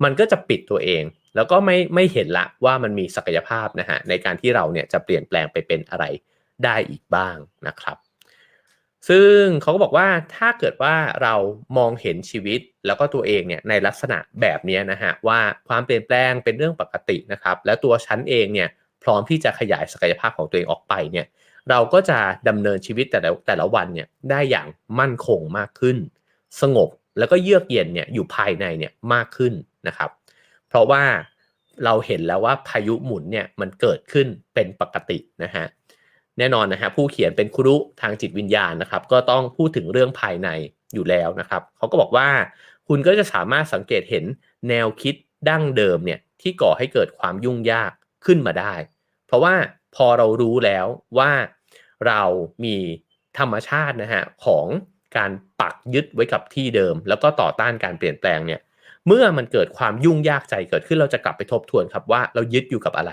[0.03, 1.03] มันก็จะปิดตัวเอง
[1.35, 6.05] แล้วก็ไม่ไม่เห็นละว่ามันมีศักยภาพนะฮะในการที่เราเนี่ยจะเปลี่ยนแปลงไปเป็นอะไร
[6.63, 7.97] ได้อีกบ้างนะครับ
[9.09, 11.35] ซึ่งเขาก็บอกว่าถ้าเกิดว่าเรา
[11.77, 18.69] มองเห็นชีวิตแล้วก็ตัวเองเนี่ยในลักษณะแบบนี้นะฮะว่าความเปลี่ยนแปลงเป็นเรื่องปกตินะครับ แล้วตัวฉันเองเนี่ย
[19.03, 21.25] พร้อมที่จะขยายศักยภาพของตัวเองออกไปเนี่ย
[21.69, 24.67] เราก็จะดำเนินชีวิตแต่ละแต่ละวันเนี่ยได้อย่าง
[24.99, 25.97] มั่นคงมากขึ้น
[26.61, 29.53] สงบแล้วก็เยือกเย็นเนี่ยอยู่ภายในเนี่ยมากขึ้น
[29.87, 30.09] นะครับ
[30.67, 31.03] เพราะว่า
[31.85, 35.65] เราเห็นแล้วว่าพายุหมุนเนี่ยมันเกิดขึ้นเป็นปกตินะฮะ
[36.37, 40.49] แน่นอนนะฮะผู้เขียนเป็นครุทางจิตวิญญาณนะครับ ก็ต้องพูดถึงเรื่องภายใน
[40.93, 42.27] อยู่แล้วนะครับเขาก็บอกว่า
[42.87, 44.25] คุณก็จะสามารถสังเกตเห็น
[44.69, 45.15] แนวคิด
[45.49, 47.91] ดั้งเดิมเนี่ยที่ก่อให้เกิดความยุ่งยาก
[48.25, 48.73] ขึ้นมาได้
[49.27, 49.53] เพราะว่า
[49.95, 50.85] พอเรารู้แล้ว
[51.17, 51.31] ว่า
[52.07, 52.21] เรา
[52.63, 52.75] มี
[53.39, 54.65] ธรรมชาตินะฮะของ
[55.17, 55.31] การ
[55.61, 58.61] ปักยึดไว้กับที่เดิม แล้วก็ต่อต้านการเปลี่ยนแปลงเนี่ย
[59.07, 63.11] เมื่อมันเกิดความยุ่งยากใจเกิดขึ้นเราจะกลับไปทบทวนครับว่าเรายึดอยู่กับอะไร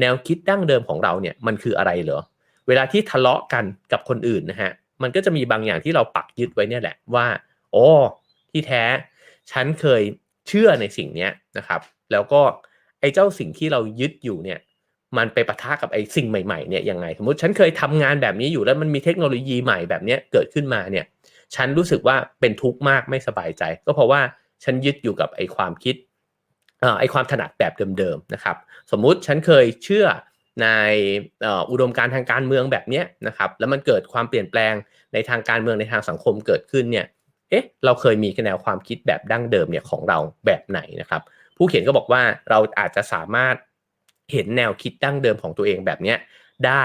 [0.00, 2.20] แนวคิดดั้งเดิมของเราเนี่ยมันคืออะไรเหรอ
[2.66, 4.70] เวลาที่ทะเลาะกันกับคนอื่นนะฮะ
[5.02, 7.26] มันก็จะมีบางอย่างที่เราปักยึดไว้เนี่ยแหละว่า
[7.72, 7.86] โอ้
[8.50, 8.84] ที่แท้
[9.52, 10.02] ฉันเคย
[10.48, 11.80] เชื่อในสิ่งนี้นะครับ
[12.12, 12.42] แล้วก็
[13.00, 14.58] ไอ้เจ้าสิ่งที่เรายึดอยู่เนี่ย
[15.16, 21.04] มันไปปะทะกับไอ้สิ่งใหม่ๆเนี่ยยังไงสมมติฉันเคยทำงานแบบนี้อยู่แล้วมันมีเทคโนโลยีใหม่แบบนี้เกิดขึ้นมาเนี่ย
[21.54, 24.20] ฉันรู้สึกว่าเป็นทุกข์มากไม่สบายใจ ก็เพราะว่า
[24.64, 25.96] ฉันยึดอยู่กับไอ้ความคิด
[27.00, 28.56] ไอ้ความถนัดแบบเดิมๆนะครับ
[28.90, 30.06] สมมุติฉันเคยเชื่อ
[30.62, 30.68] ใน
[31.70, 34.74] อุดมการทางการเมืองแบบนี้นะครับ แล้วมันเกิดความเปลี่ยนแปลง
[35.12, 37.06] ในทางการเมืองในทางสังคมเกิดขึ้นเนี่ย
[37.50, 41.22] เอ๊ะ เราเคยมีแนวความคิดแบบดั้งเดิมเนี่ยของเราแบบไหนนะครับ
[41.56, 43.54] ผู้เขียนก็บอกว่าเราอาจจะสามารถ
[44.32, 46.14] เห็นแนวคิดดั้งเดิมของตัวเองแบบนี้
[46.66, 46.84] ได้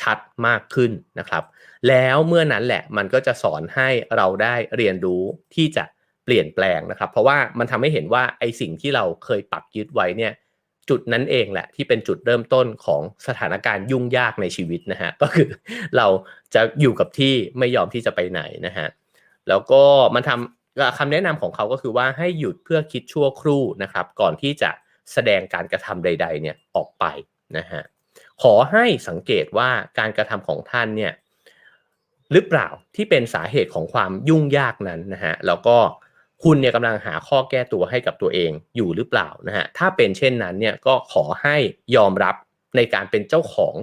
[0.00, 1.44] ชัดมากขึ้นนะครับ
[1.88, 5.22] แล้วเมื่อนั้นแหละมันก็จะสอนให้เราได้เรียนรู้
[5.54, 5.84] ที่จะ
[6.24, 10.32] เปลี่ยนแปลงนะครับ เพราะว่ามันทำให้เห็นว่าไอสิ่งที่เราเคยปักยึดไว้เนี่ย
[10.90, 15.48] จุดนั้นเองแหละที่เป็นจุดเริ่มต้นของสถานการณ์ยุ่งยากในชีวิตนะฮะก็คือ
[15.96, 16.06] เรา
[16.54, 18.88] จะอยู่กับที่ไม่ยอมที่จะไปไหนนะฮะ
[19.48, 19.82] แล้วก็
[20.14, 24.70] มันทำคำแนะนำของเขาก็คือว่าให้หยุดเพื่อคิดชั่วครู่นะครับ ก่อนที่จะ
[25.12, 27.04] แสดงการกระทำใด ๆ เนี่ยออกไป
[27.58, 27.82] นะฮะ
[28.42, 31.12] ขอให้สังเกตว่าการกระทำของท่านเนี่ย
[32.32, 35.76] หรือเปล่าที่เป็นสาเหตุของความยุ่งยากนั้นนะฮะแล้วก็
[36.42, 41.56] คุณเนี่ยกำลังหาข้อแก้ตัวให้กับตัวเองอยู่หรือเปล่านะฮะถ้าเป็นเช่นนั้นเนี่ยก็ขอให้
[41.96, 42.34] ยอมรับ
[42.76, 43.74] ในการเป็นเจ้าของ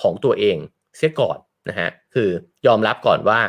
[0.00, 0.56] ของตัวเอง
[0.96, 1.38] เสียก่อน
[1.68, 2.30] นะฮะคือ
[2.66, 3.40] ยอมรับก่อนว่า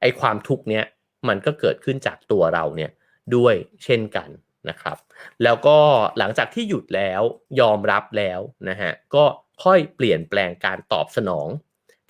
[0.00, 0.84] ไอ้ความทุกข์เนี้ย
[1.28, 2.90] มันก็เกิดขึ้นจากตัวเราเนี่ย
[3.36, 3.54] ด้วย
[3.84, 4.28] เช่นกัน
[4.70, 4.96] นะครับ
[5.44, 5.78] แล้วก็
[6.18, 7.22] หลังจากที่หยุดแล้ว
[7.60, 9.24] ยอมรับแล้วนะฮะก็
[9.64, 11.48] ค่อยเปลี่ยนแปลงการตอบสนอง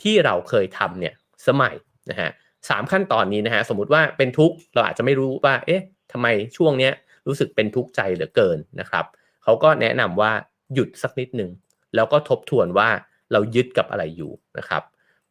[0.02, 1.14] ที่เราเคยทำเนี่ย
[1.46, 1.74] สมัย
[2.10, 2.30] นะฮะ
[2.68, 6.92] สามขั้นตอนนี้นะฮะสมมติว่าเป็นทุกข์เราอาจจะไม่รู้ว่าเอ๊ะทำไมช่วงเนี้ย
[7.26, 9.04] รู้สึกเป็นทุกข์ใจเหลือเกินนะครับ
[9.42, 10.32] เขาก็แนะนำว่า
[10.74, 11.50] หยุดสักนิดหนึ่ง
[11.94, 12.88] แล้วก็ทบทวนว่า
[13.32, 14.82] เรายึดกับอะไรอยู่นะครับ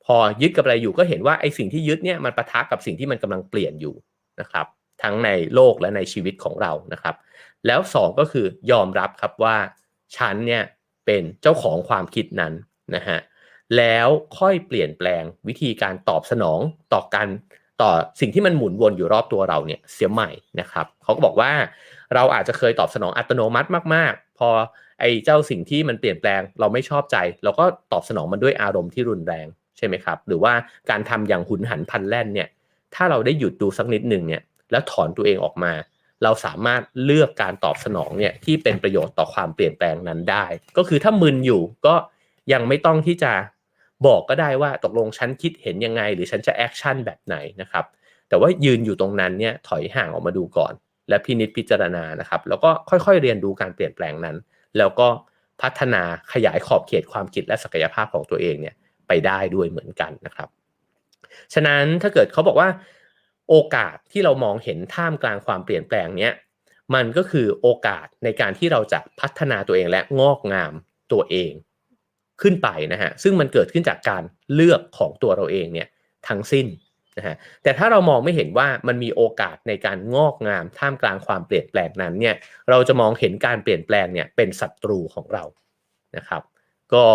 [0.06, 3.96] พอยึดกับอะไรอยู่ก็เห็นว่าไอ้สิ่งที่ยึดเนี่ยมันปะทะกับสิ่งที่มันกำลังเปลี่ยนอยู่
[4.42, 4.66] นะครับ
[5.04, 7.16] ทั้งในโลกและในชีวิตของเรานะครับ
[7.68, 9.56] แล้ว 2 ก็คือยอมรับครับว่า
[10.18, 10.64] ฉันเนี่ย
[11.06, 12.54] เป็นเจ้าของความคิดนั้น
[12.96, 13.20] นะฮะ
[13.78, 14.08] แล้ว
[14.40, 16.60] ค่อยเปลี่ยนแปลงวิธีการตอบสนอง
[16.94, 17.28] ต่อการ
[17.82, 20.30] ต่อสิ่งที่มันหมุนวนอยู่รอบตัวเราเนี่ยเสียใหม่
[20.60, 21.52] นะครับเขาก็บอกว่า
[22.16, 24.50] เราอาจจะเคยตอบสนองอัตโนมัติมาก ๆ พอ
[25.00, 30.54] ไอ้เจ้าสิ่งที่มันเปลี่ยนแปลงเราไม่ชอบใจ เราก็ตอบสนองมันด้วยอารมณ์ที่รุนแรงใช่ไหมครับ หรือว่า
[30.90, 32.48] การทำอย่างหุนหันพันแล่นเนี่ย
[32.96, 35.74] ถ้าเราได้หยุดดูสักนิดหนึ่งเนี่ย แล้วถอนตัวเองออกมา
[36.24, 40.46] เราสามารถเลือกการตอบสนองเนี่ยที่เป็นประโยชน์ต่อความเปลี่ยนแปลงนั้นได้
[40.78, 41.96] ก็คือถ้ามึนอยู่ก็
[42.54, 43.34] ยังไม่ต้องที่จะ
[44.08, 47.86] บอกก็ได้ว่าตกลงฉันคิดเห็นยังไง หรือฉันจะ action แบบไหนนะครับ
[48.30, 50.74] แต่ว่ายืนอยู่ตรงนั้นเนี่ยถอยห่างออกมาดูก่อน
[51.10, 54.36] และพินิจพิจารณานะครับ แล้วก็ค่อยๆเรียนรู้การเปลี่ยนแปลงนั้น
[54.78, 55.08] แล้วก็
[55.62, 56.04] พัฒนา
[56.34, 58.76] ขยายขอบเขตความคิดและศักยภาพของตัวเองเนี่ย
[59.08, 60.50] ไปได้ด้วยเหมือนกันนะครับ
[61.54, 62.70] ฉะนั้นถ้าเกิดเขาบอกว่า
[63.50, 66.34] โอกาสที่เรามองเห็นท่ามกลางความเปลี่ยนแปลงเนี้ย
[66.96, 70.74] มันก็คือโอกาสในการที่เราจะพัฒนาตัวเองและงอกงาม
[71.12, 71.52] ตัวเอง
[72.42, 75.88] ขึ้นไปนะฮะซึ่งมันเกิดขึ้นจากการเลือกของตัวเราเองเนี่ย
[76.28, 76.68] ทั้งสิ้น
[77.18, 82.36] นะฮะแต่ถ้าเรามองไม่เห็นว่ามันมีโอกาสในการงอกงามท่ามกลางความเปลี่ยนแปลงนั้นเนี่ย
[82.70, 85.44] เราจะมองเห็นการเปลี่ยนแปลงเนี่ยเป็นศัตรูของเรา
[86.18, 86.44] นะครับ
[86.94, 87.06] ก็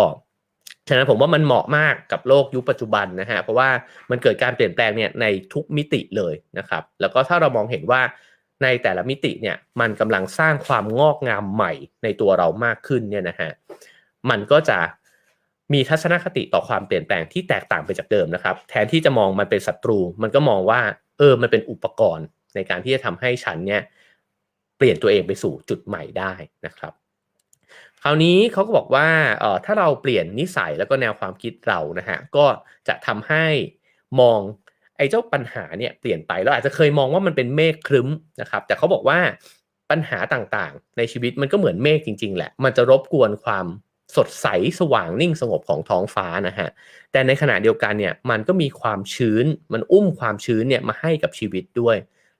[0.87, 3.69] ฉะนั้นผมว่ามันเหมาะมากกับโลกยุคปัจจุบันนะฮะเพราะว่า
[4.09, 8.01] มันเกิดการเปลี่ยนแปลงเนี่ยในทุกมิติเลยนะครับแล้วก็ถ้าเรามองเห็นว่า
[8.63, 13.51] ในแต่ละมิติเนี่ยมันกำลังสร้างความงอกงามใหม่ในตัวเรามากขึ้นเนี่ยนะฮะ
[14.29, 14.79] มันก็จะ
[15.73, 20.81] มีทัศนคติต่อความเปลี่ยนแปลงที่แตกต่างไปจากเดิมนะครับ แทนที่จะมองมันเป็นศัตรู มันก็มองว่า
[21.17, 23.81] เออมันเป็นอุปกรณ์ในการที่จะทำให้ฉันเนี่ย
[24.77, 26.33] เปลี่ยนตัวเองไปสู่จุดใหม่ได้
[26.65, 26.93] นะครับ
[28.03, 29.07] คราวนี้เขาก็บอกว่า
[29.39, 32.45] เออถ้าเราเปลี่ยนนิสัยแล้วก็แนวความคิดเรานะฮะก็
[32.87, 33.45] จะทำให้
[34.19, 34.39] มอง
[34.97, 38.09] ไอ้เจ้าปัญหาเนี่ยเปลี่ยนไปเราอาจจะเคยมองว่ามันเป็นเมฆครึ้ม
[38.41, 39.19] นะครับ แต่เขาบอกว่า
[39.91, 43.65] ปัญหาต่างๆ ในชีวิตมันก็เหมือนเมฆจริง ๆ แหละ มันจะรบกวนความ
[44.15, 44.47] สดใส
[44.79, 46.69] สว่างนิ่งสงบของท้องฟ้านะฮะ
[47.11, 51.97] แต่ในขณะเดียวกันเนี่ยมันก็มีความชื้นมันอุ้มความชื้นเนี่ยมาให้กับชีวิตด้วย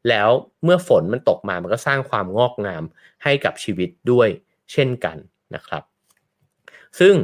[0.10, 0.30] แล้ว
[0.64, 2.84] เมื่อฝนมันตกมามันก็สร้างความงอกงาม
[3.24, 4.30] ให้กับชีวิตด้วย
[4.72, 5.18] เช่นกัน
[5.56, 5.84] นะครับ
[7.00, 7.16] ซึ่ง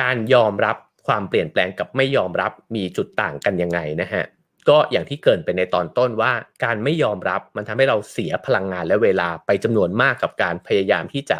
[0.00, 0.76] การยอมรับ
[1.06, 4.24] ความเปลี่ยนแปลงกับไม่ยอมรับมีจุดต่างกันยังไงนะฮะ
[4.68, 6.32] ก็อย่างที่เกินไปในตอนต้นว่า
[6.64, 11.38] การไม่ยอมรับมันทำให้เราเสียพลังงานและเวลาไปจำนวนมากกับการพยายามที่จะ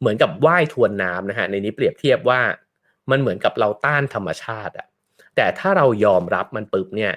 [0.00, 2.40] เหมือนกับว่ายทวนน้ำนะฮะในนี้เปรียบเทียบว่า
[3.10, 4.86] มันเหมือนกับเราต้านธรรมชาติอะ
[5.36, 7.12] แต่ถ้าเรายอมรับมันปุ๊บเนี่ย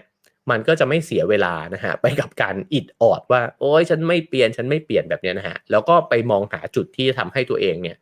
[0.52, 7.98] มันก็จะไม่เสียเวลานะฮะไปกับการอิดออดว่า โอ้ยฉันไม่เปลี่ยนฉันไม่เปลี่ยนแบบนี้นะฮะแล้วก็ไปมองหาจุดที่ทำให้ตัวเองเนี่ย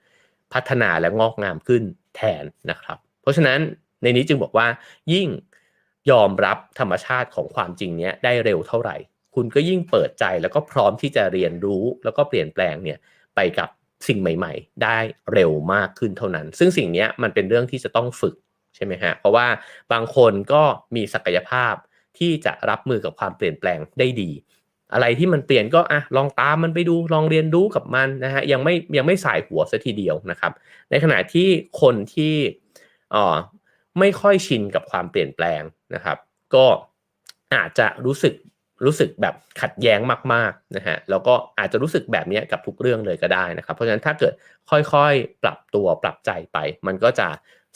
[0.53, 1.83] พัฒนาและงอกงามขึ้น
[2.15, 3.59] แทนนะครับ เพราะฉะนั้น
[4.01, 4.67] ในนี้จึงบอกว่า
[5.13, 5.27] ยิ่ง
[6.11, 8.95] ยอมรับธรรมชาติของความจริงเนี้ยได้เร็วเท่าไหร่
[9.35, 12.97] คุณก็ยิ่งเปิดใจแล้วก็พร้อมที่จะเรียนรู้แล้วก็เปลี่ยนแปลงเนี่ย
[13.35, 13.69] ไปกับ
[14.07, 14.97] สิ่งใหม่ ๆ ได้
[15.33, 18.35] เร็วมากขึ้นเท่านั้น ซึ่งสิ่งนี้มันเป็นเรื่องที่จะต้องฝึก
[18.75, 19.47] ใช่ไหมฮะเพราะว่า
[19.93, 20.63] บางคนก็
[20.95, 21.73] มีศักยภาพ
[22.19, 24.31] ที่จะรับมือกับความเปลี่ยนแปลงได้ดี
[24.93, 30.51] อะไรที่มันเปลี่ยนก็อะลองตามมันไปดูลองเรียนรู้กับมันนะฮะยังไม่ยังไม่สายหัวซะทีเดียวนะครับ
[30.89, 31.47] ในขณะที่
[31.81, 32.35] คนที่
[33.13, 33.35] อ๋อ
[33.99, 35.61] ไม่ค่อยชินกับความเปลี่ยนแปลง
[35.95, 36.17] นะครับ
[36.55, 36.65] ก็
[37.55, 38.33] อาจจะรู้สึก
[38.85, 39.99] รู้สึกแบบขัดแย้ง
[40.33, 44.33] มากๆนะฮะแล้วก็อาจจะรู้สึกแบบนี้กับทุกเรื่องเลยก็ได้นะครับ เพราะฉะนั้นถ้าเกิด
[44.69, 47.27] ค่อยๆ ปรับตัวปรับใจไป มันก็จะ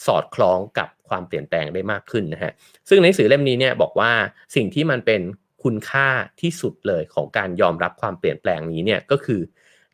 [0.06, 2.52] สอดคล้องกับ ความเปลี่ยนแปลงได้มากขึ้นนะฮะ
[2.88, 4.12] ซึ่งในหนังสือเล่มนี้เนี่ยบอกว่า
[4.54, 5.20] สิ่งที่มันเป็น
[5.64, 6.08] คุณค่า
[6.40, 9.40] ที่สุดเลยของการยอมรับความเปลี่ยนแปลงนี้เนี่ยก็คือ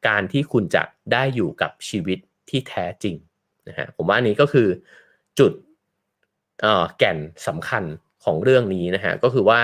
[0.08, 2.18] การที่คุณจะได้อยู่กับชีวิต
[2.50, 3.16] ที่แท้จริง
[3.68, 4.68] นะฮะผมว่าอันนี้ก็คือ
[5.38, 5.52] จุด
[6.98, 7.84] แก่นสำคัญ
[8.24, 9.62] ของเรื่องนี้นะฮะก็คือว่า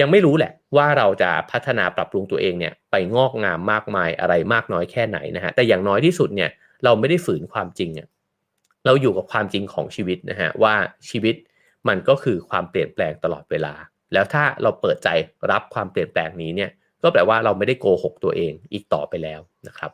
[0.00, 6.50] ยังไม่รู้แหละว่าเราจะพัฒนาปรับปรุงตัวเองเนี่ยไปงอกงามมากมายอะไรมากน้อยแค่ไหนนะฮะแต่อย่างน้อยที่สุดเนี่ย
[6.84, 7.90] เราไม่ได้ฝืนความจริง
[8.86, 10.74] เราอยู่กับความจริงของชีวิตนะฮะว่า
[11.10, 11.34] ชีวิต
[11.88, 13.74] มันก็คือความเปลี่ยนแปลงตลอดเวลา
[14.12, 15.08] แล้วถ้าเราเปิดใจ
[15.50, 16.70] รับความเปลี่ยนแปลงนี้เนี่ย
[17.02, 19.90] ก็แปลว่าเราไม่ได้โกหกตัวเองอีกต่อไปแล้วนะครับ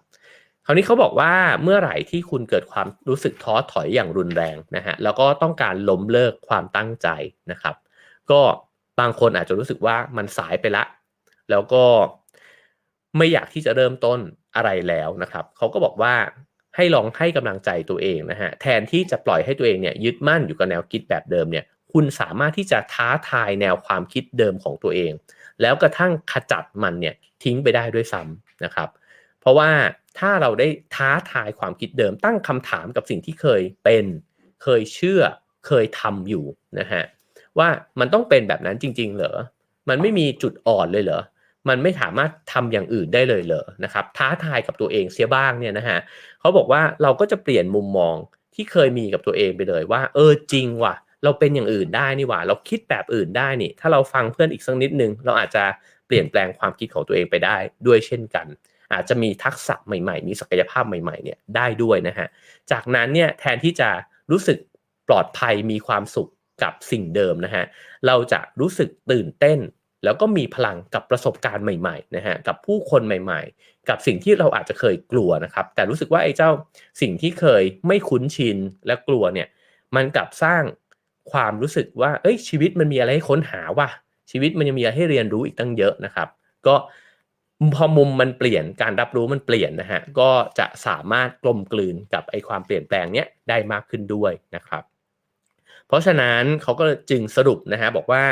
[0.64, 7.08] คราวนี้เขาบอกว่าเมื่อไหร่ที่คุณเกิดความรู้สึกท้อถอยอย่างรุนแรงนะฮะแล้วก็ต้องการล้มเลิกความตั้งใจ
[7.50, 7.74] นะครับ
[8.30, 8.40] ก็
[9.00, 10.84] บางคนอาจจะรู้สึกว่ามันสายไปละ
[11.50, 11.84] แล้วก็
[13.16, 14.18] ไม่อยากที่จะเริ่มต้น
[14.56, 16.14] อะไรแล้วนะครับเขาก็บอกว่า
[16.76, 25.12] ให้ลองให้กำลังใจตัวเองนะฮะแทนที่จะปล่อยให้ตัวเองเนี่ยยึดมั่นอยู่กับแนวคิดแบบเดิมเนี่ยคุณสามารถที่จะท้าทายแนวความคิดเดิมของตัวเอง
[25.62, 28.88] แล้วกระทั่งขจัดมันเนี่ยทิ้งไปได้ด้วยซ้ำนะครับ
[29.40, 29.70] เพราะว่า
[30.18, 34.06] ถ้าเราได้ท้าทายความคิดเดิมตั้งคำถามกับสิ่งที่เคยเป็น
[34.62, 35.22] เคยเชื่อ
[35.66, 36.44] เคยทำอยู่
[36.78, 37.02] นะฮะ
[37.58, 37.68] ว่า
[38.00, 39.36] มันต้องเป็นแบบนั้นจริง ๆ เหรอ
[39.88, 41.20] มันไม่มีจุดอ่อนเลยเหรอ
[41.68, 45.98] มันไม่สามารถทำอย่างอื่นได้เลยเหรอนะครับ ท้าทายกับตัวเองเสียบ้างเนี่ยนะฮะ
[46.40, 48.16] เขาบอกว่าเราก็จะเปลี่ยนมุมมอง
[48.54, 55.64] ที่เคยมีกับตัวเองไปเลยว่า เออจริงว่ะ เราเป็นอย่างอื่นได้นี่หว่า เราคิดแบบอื่นได้นี่ ถ้าเราฟังเพื่อนอีกสักนิดนึง เราอาจจะ
[56.06, 58.46] เปลี่ยนแปลงความคิดของตัวเองไปได้ด้วยเช่นกัน
[58.92, 62.26] อาจจะมีทักษะใหม่ๆ มีศักยภาพใหม่ๆเนี่ยได้ด้วยนะฮะ
[62.70, 63.88] จากนั้นเนี่ยแทนที่จะ
[64.30, 64.58] รู้สึก
[65.08, 66.30] ปลอดภัยมีความสุข
[66.62, 67.64] กับสิ่งเดิมนะฮะ
[68.06, 69.58] เราจะรู้สึกตื่นเต้น
[70.06, 76.50] แล้วก็มีพลังกับประสบการณ์ใหม่ๆนะฮะกับผู้คนใหม่ๆ กับสิ่งที่เราอาจจะเคยกลัวนะครับ แต่รู้สึกว่าไอ้เจ้า
[77.00, 79.48] สิ่งที่เคยไม่คุ้นชินและกลัวเนี่ย
[79.96, 80.62] มันกลับสร้าง
[81.32, 83.88] ความรู้สึกว่าเอ้ยชีวิตมันมีอะไรให้ค้นหาว่ะ
[84.30, 86.28] ชีวิตมันยังมีอะไรให้เรียนรู้อีกตั้งเยอะนะครับ
[86.66, 86.74] ก็
[87.74, 94.82] พอมุมมันเปลี่ยนการรับรู้มันเปลี่ยนนะฮะก็จะสามารถกลมกลืนกับไอ้ความเปลี่ยนแปลงเนี้ยได้มากขึ้นด้วยนะครับ
[95.88, 98.22] เพราะฉะนั้นเขาก็จึงสรุปนะฮะบอกว่า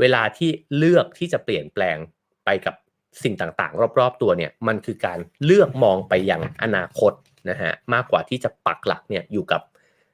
[0.00, 1.96] เวลาที่เลือกที่จะเปลี่ยนแปลง
[2.44, 2.74] ไปกับ
[3.22, 7.12] สิ่งต่างๆ รอบๆ ตัวเนี่ยมันคือการเลือกมองไปยังอนาคต
[7.50, 9.60] นะฮะมากกว่าที่จะปักหลักเนี่ยอยู่กับ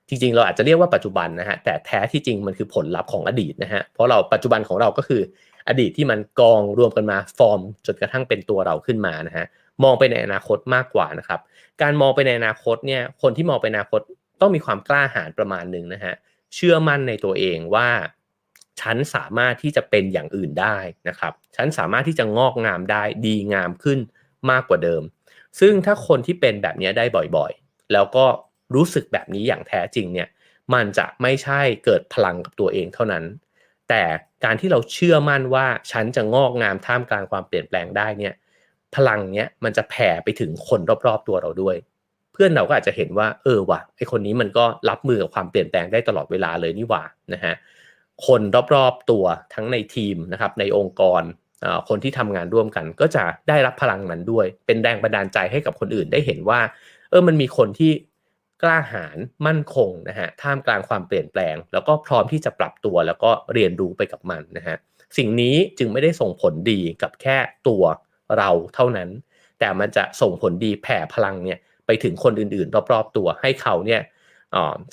[0.09, 5.23] จริงๆ เราอาจจะเรียกว่าปัจจุบันนะฮะแต่แท้ที่จริงมันคือผลลัพธ์ของอดีตนะฮะเพราะเราปัจจุบันของเราก็คือ
[5.69, 9.47] อดีตที่มันกองรวมกันมาฟอร์มจนกระทั่งเป็นตัวเราขึ้นมานะฮะ
[9.85, 11.41] มองไปในอนาคตมากกว่านะครับ
[11.83, 14.01] การมองไปในอนาคตเนี่ยคนที่มองไปอนาคต
[14.41, 16.15] ต้องมีความกล้าหาญประมาณหนึ่งนะฮะ
[16.55, 17.89] เชื่อมั่นในตัวเองว่า
[18.81, 20.77] ฉันสามารถที่จะเป็นอย่างอื่นได้
[21.09, 23.99] นะครับ ฉันสามารถที่จะงอกงามได้ดีงามขึ้น
[24.51, 25.03] มากกว่าเดิม
[25.61, 27.05] ซึ่งถ้าคนที่เป็นแบบนี้ได้
[27.37, 28.27] บ่อยๆ แล้วก็
[28.75, 30.29] รู้สึกแบบนี้อย่างแท้จริงเนี่ย
[30.75, 33.25] มันจะไม่ใช่เกิดพลังกับตัวเองเท่านั้น
[33.89, 34.03] แต่
[34.45, 38.35] การที่เราเชื่อมั่นว่าฉันจะงอกงามท่ามกลางความเปลี่ยนแปลงได้เนี่ย
[38.95, 41.77] พลังเนี้ยมันจะแผ่ไปถึงคนรอบๆตัวเราด้วย
[42.41, 47.55] พื่อนเราก็อาจจะเห็นว่าเออว่ะไอคนนี้มันก็รับมือกับความเปลี่ยนแปลงได้ตลอดเวลาเลยนี่หว่านะฮะ
[48.27, 48.41] คน
[48.75, 49.25] รอบๆตัว
[49.55, 51.23] ทั้งในทีมนะครับในองค์กร
[51.89, 56.61] คนที่ทำงานร่วมกัน ก็จะได้รับพลังนั้นด้วย เป็นแรงบันดาลใจให้กับคนอื่นได้เห็นว่า
[57.11, 57.93] เออมันมีคนที่
[58.63, 64.77] กล้าหาญมั่นคงนะฮะท่ามกลางความเปลี่ยนแปลง แล้วก็พร้อมที่จะปรับตัวแล้วก็เรียนรู้ไปกับมันนะฮะ
[65.17, 67.83] สิ่งนี้จึงไม่ได้ส่งผลดีกับแค่ตัว
[68.37, 69.09] เราเท่านั้น
[69.59, 74.03] แต่มันจะส่งผลดีแผ่พลังเนี่ย ไปถึงคนอื่นๆ รอบๆ ตัวให้เขาเนี่ย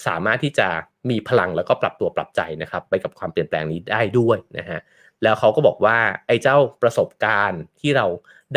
[0.07, 0.67] สามารถที่จะ
[1.09, 4.79] มีพลังแล้วก็ปรับตัวปรับใจนะครับ ไปกับความเปลี่ยนแปลงนี้ได้ด้วยนะฮะ
[5.23, 8.05] แล้วเขาก็บอกว่าไอ้เจ้าประสบการณ์ที่เรา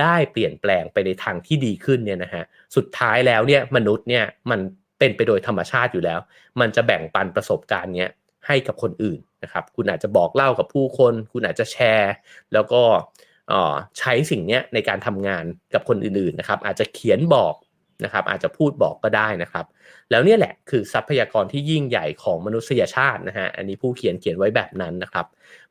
[0.00, 2.44] ได้เปลี่ยนแปลงไปในทางที่ดีขึ้นเนี่ยนะฮะ
[2.76, 4.60] สุดท้ายแล้วเนี่ยมนุษย์เนี่ยมัน
[4.98, 6.20] เป็นไปโดยธรรมชาติอยู่แล้ว
[6.60, 8.10] มันจะแบ่งปันประสบการณ์เนี้ย
[8.46, 12.12] ให้กับคนอื่นนะครับ คุณอาจจะบอกเล่ากับผู้คน คุณอาจจะแชร์
[12.52, 12.82] แล้วก็
[13.98, 17.54] ใช้สิ่งนี้ในการทำงานกับคนอื่นๆนะครับ อาจจะเขียนบอก
[18.04, 19.66] นะครับอาจจะพูดบอกก็ได้นะครับ
[20.10, 25.26] แล้วเนี่ยแหละคือทรัพยากรที่ยิ่งใหญ่ของมนุษยชาตินะฮะอันนี้ผู้เขียนเขียนไว้แบบนั้นนะครับ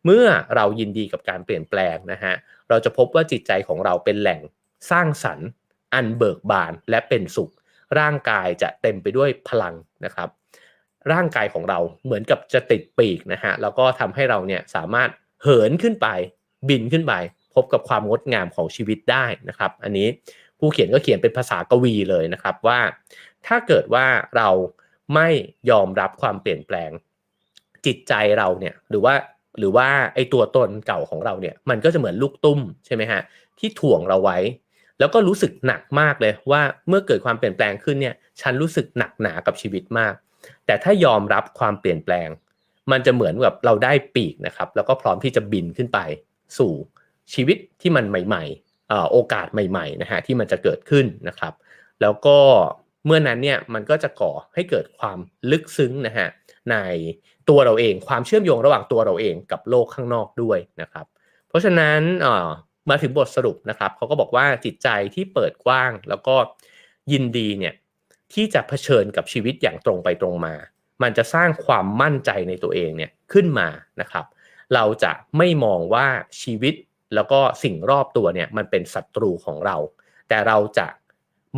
[0.06, 2.34] เมื่อเรายินดีกับการเปลี่ยนแปลงนะฮะ
[2.70, 4.42] เราจะพบว่าจิตใจของเราเป็นแหล่ง
[4.92, 5.48] สร้างสรรค์
[5.94, 7.52] อันเบิกบานและเป็นสุข
[8.00, 10.30] ร่างกายจะเต็มไปด้วยพลังนะครับ
[11.12, 15.10] ร่างกายของเราเหมือนกับจะติดปีกนะฮะแล้วก็ทำให้เราเนี่ยสามารถ
[15.44, 16.08] เหินขึ้นไป
[16.70, 17.13] บินขึ้นไป
[17.56, 20.08] พบกับความงดงามของชีวิตได้นะครับ อันนี้
[20.60, 22.80] ผู้เขียนก็เขียนเป็นภาษากวีเลยนะครับว่า
[23.48, 24.06] ถ้าเกิดว่า
[24.38, 24.50] เรา
[25.15, 25.30] ไม่
[25.70, 26.91] ยอมรับความเปลี่ยนแปลง
[27.86, 29.13] จิตใจเราเนี่ยหรือว่า
[29.60, 33.22] หรือว่าไอตัวตนเก่าของเราเนี่ย มันก็จะเหมือนลูกตุ้มใช่ไหมฮะ
[33.60, 34.38] ที่ถ่วงเราไว้
[35.00, 40.13] แล้วก็รู้สึกหนักมากเลยว่าเมื่อเกิดความเปลี่ยนแปลงขึ้นเนี่ย ฉันรู้สึกหนักหนากับชีวิตมาก
[40.65, 42.28] แต่ถ้ายอมรับความเปลี่ยนแปลง
[42.91, 46.00] มันจะเหมือนแบบเราได้ปีกนะครับ แล้วก็พร้อมที่จะบินขึ้นไป
[46.58, 46.72] สู่
[47.34, 48.43] ชีวิตที่มันใหม่
[49.12, 51.54] โอกาสใหม่ๆนะฮะที่มันจะเกิดขึ้นนะครับ
[52.02, 52.38] แล้วก็
[53.06, 55.17] เมื่อนั้นเนี่ยมันก็จะก่อให้เกิดความ
[55.52, 56.28] ลึกซึ้งนะฮะ
[56.71, 56.76] ใน
[57.50, 61.06] ตัวเราเองความเชื่อมโยงระหว่างตัวเราเองกับโลกข้างนอกด้วยนะครับ
[61.50, 62.00] เพราะฉะนั้น
[62.89, 66.36] มาถึงบทสรุปนะครับเขาก็บอกว่าจิตใจที่เปิดกว้างแล้วก็
[67.12, 67.73] ยินดีเนี่ย
[68.34, 70.56] ที่จะเผชิญกับชีวิตอย่างตรงไปตรงมา
[71.04, 73.67] มันจะสร้างความมั่นใจในตัวเองเนี่ยขึ้นมา
[74.02, 74.26] นะครับ
[74.73, 76.08] เราจะไม่มองว่า
[76.41, 76.73] ชีวิต
[77.15, 79.78] แล้วก็สิ่งรอบตัวเนี่ยมันเป็นศัตรูของเรา
[80.30, 80.88] แต่เราจะ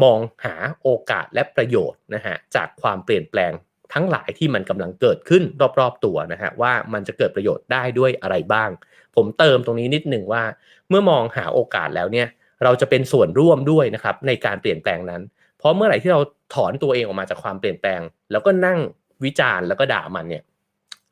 [0.04, 3.52] มองหาโอกาสและประโยชน์นะฮะจากความเปลี่ยนแปลง
[3.94, 5.44] ทั้งหลายที่มันกำลังเกิดขึ้น
[5.80, 8.70] รอบๆตัวนะฮะว่ามันจะเกิดประโยชน์ได้ด้วยอะไรบ้าง
[9.16, 10.44] ผมเติมตรงนี้นิดหนึ่งว่า
[10.90, 12.28] เมื่อมองหาโอกาสแล้วเนี่ย
[12.64, 15.22] เราจะเป็นส่วนร่วมด้วยนะครับในการเปลี่ยนแปลงนั้น
[15.58, 16.20] เพราะเมื่อไหร่ที่เรา
[16.56, 18.80] ถอนตัวเองออกมาจากความเปลี่ยนแปลง แล้วก็นั่ง
[19.24, 20.44] วิจารณ์แล้วก็ด่ามันเนี่ย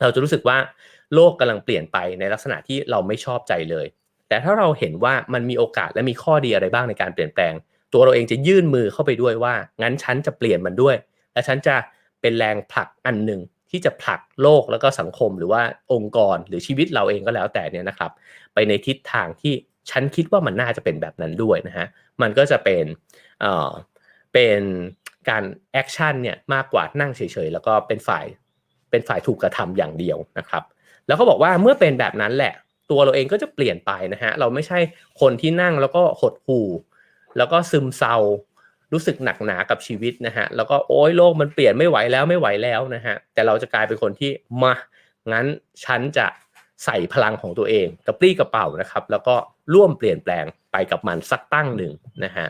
[0.02, 0.58] เราจะรู้สึกว่า
[1.14, 3.86] โลกกำลังเปลี่ยนไปในลักษณะที่เราไม่ชอบใจเลย
[4.28, 7.54] แต่ถ้าเราเห็นว่ามันมีโอกาสและมีข้อดีอะไรบ้างในการเปลี่ยนแปลง
[7.94, 10.96] ตัวเราเองจะยื่นมือเข้าไปด้วยว่า งั้นฉันจะเปลี่ยนมันด้วย
[11.34, 11.76] และฉันจะ
[12.22, 15.62] เป็นแรงผลักอันหนึ่งที่จะผลักโลกแล้วก็สังคมหรือว่า
[15.94, 18.12] องค์กรหรือชีวิตเราเองก็แล้วแต่เนี่ยนะครับ
[18.54, 19.54] ไปในทิศทางที่
[19.90, 21.88] ฉันคิดว่ามันน่าจะเป็นแบบนั้นด้วยนะฮะ
[22.22, 22.86] มันก็จะเป็น
[23.42, 23.70] เอ่อ
[24.34, 24.62] เป็น
[25.30, 28.26] การแอคชั่นเนี่ยมากกว่านั่งเฉยๆแล้วก็เป็นฝ่าย
[28.92, 30.64] เป็นฝ่ายถูกกระทำอย่างเดียวนะครับ
[31.08, 32.54] แล้วเขาบอกว่าเมื่อเป็นแบบนั้นแหละ
[32.92, 34.80] ตัวเราเองก็จะเปลี่ยนไปนะฮะเราไม่ใช่
[35.22, 36.68] คนที่นั่งแล้วก็หดหู่
[37.38, 38.18] แล้วก็ซึมเศร้า
[38.94, 44.32] รู้สึกหนักหนากับชีวิตนะฮะแล้วก็โอ้ยโลกมันเปลี่ยนไม่ไหวแล้วไม่ไหวแล้วนะฮะแต่เราจะกลายเป็นคนที่
[44.64, 44.74] มา
[45.32, 45.46] งั้น
[45.86, 46.28] ฉันจะ
[46.86, 49.36] ใส่พลังของตัวเองกระปรี้กระเป๋านะครับ แล้วก็
[49.74, 51.94] ร่วมเปลี่ยนแปลงไปกับมันสักตั้งหนึ่ง
[52.26, 52.48] นะฮะ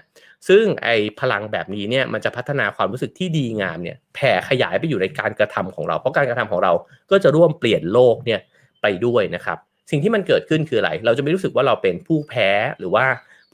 [0.48, 6.74] ซึ่งไอพลังแบบนี้เนี่ยมันจะพัฒนาความรู้สึกที่ดีงามเนี่ยแผ่ขยายไปอยู่ในการกระทำของเรา เพราะการกระทำของเรา
[7.12, 8.40] ก็จะร่วมเปลี่ยนโลกเนี่ย
[8.82, 9.58] ไปด้วยนะครับ
[9.90, 13.06] สิ่งที่มันเกิดขึ้นคืออะไร เราจะไม่รู้สึกว่าเราเป็นผู้แพ้หรือว่า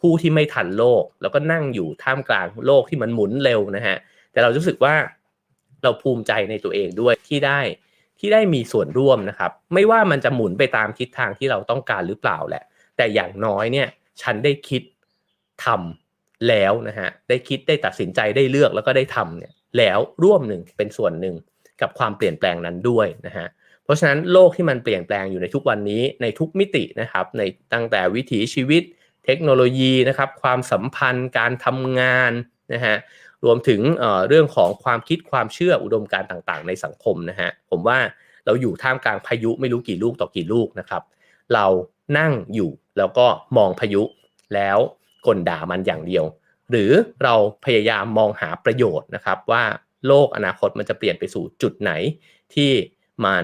[0.02, 3.98] ผู้ที่ไม่ทันโลก แล้วก็นั่งอยู่ท่ามกลางโลกที่มันหมุนเร็วนะฮะ
[4.32, 4.96] แต่เรารู้สึกว่า
[5.84, 7.60] เราภูมิใจในตัวเองด้วยที่ได้
[8.20, 12.64] ที่ได้มีส่วนร่วมนะครับ ไม่ว่ามันจะหมุนไปตามทิศทางที่เราต้องการหรือเปล่าแหละ
[12.98, 13.88] แต่อย่างน้อยเนี่ย
[14.22, 14.82] ฉันได้คิด
[15.66, 21.36] ทำแล้วนะฮะได้คิดได้ตัดสินใจได้เลือกแล้วก็ได้ทำเนี่ยแล้วร่วมหนึ่งเป็นส่วนหนึ่ง
[21.82, 23.48] กับความเปลี่ยนแปลงนั้นด้วยนะฮะ
[23.84, 27.42] เพราะฉะนั้นโลกที่มันเปลี่ยนแปลงอยู่ในทุกวันนี้ในทุกมิตินะครับใน
[27.74, 28.84] ตั้งแต่วิถีชีวิต
[29.26, 32.32] เทคโนโลยีนะครับความสัมพันธ์การทำงาน
[32.74, 32.96] นะฮะ
[33.46, 38.00] รวมถึงเเรื่องของความคิดความเชื่ออุดมการต่างๆ ในสังคมนะฮะผมว่า
[38.46, 41.04] เราอยู่ท่ามกลางพายุไม่รู้กี่ลูกต่อกี่ลูกนะครับ
[41.54, 41.66] เรา
[42.18, 44.04] นั่งอยู่แล้วก็มองพายุ
[44.56, 44.78] แล้ว
[45.28, 46.26] กลด่ามันอย่างเดียว
[46.72, 46.92] หรือ
[47.24, 49.64] เราพยายามมองหาประโยชน์นะครับ ว่า
[50.08, 51.92] โลกอนาคตมันจะเปลี่ยนไปสู่จุดไหน
[52.54, 52.72] ที่
[53.26, 53.44] มัน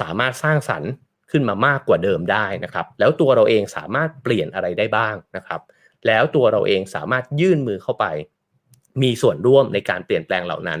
[0.00, 0.90] สามารถสร้างสรรค์
[1.30, 5.60] ขึ้นมามากกว่าเดิมได้นะครับ แล้วตัวเราเองสามารถเปลี่ยนอะไรได้บ้างนะครับ
[6.06, 8.06] แล้วตัวเราเองสามารถยื่นมือเข้าไป
[9.02, 10.80] มีส่วนร่วมในการเปลี่ยนแปลงเหล่านั้น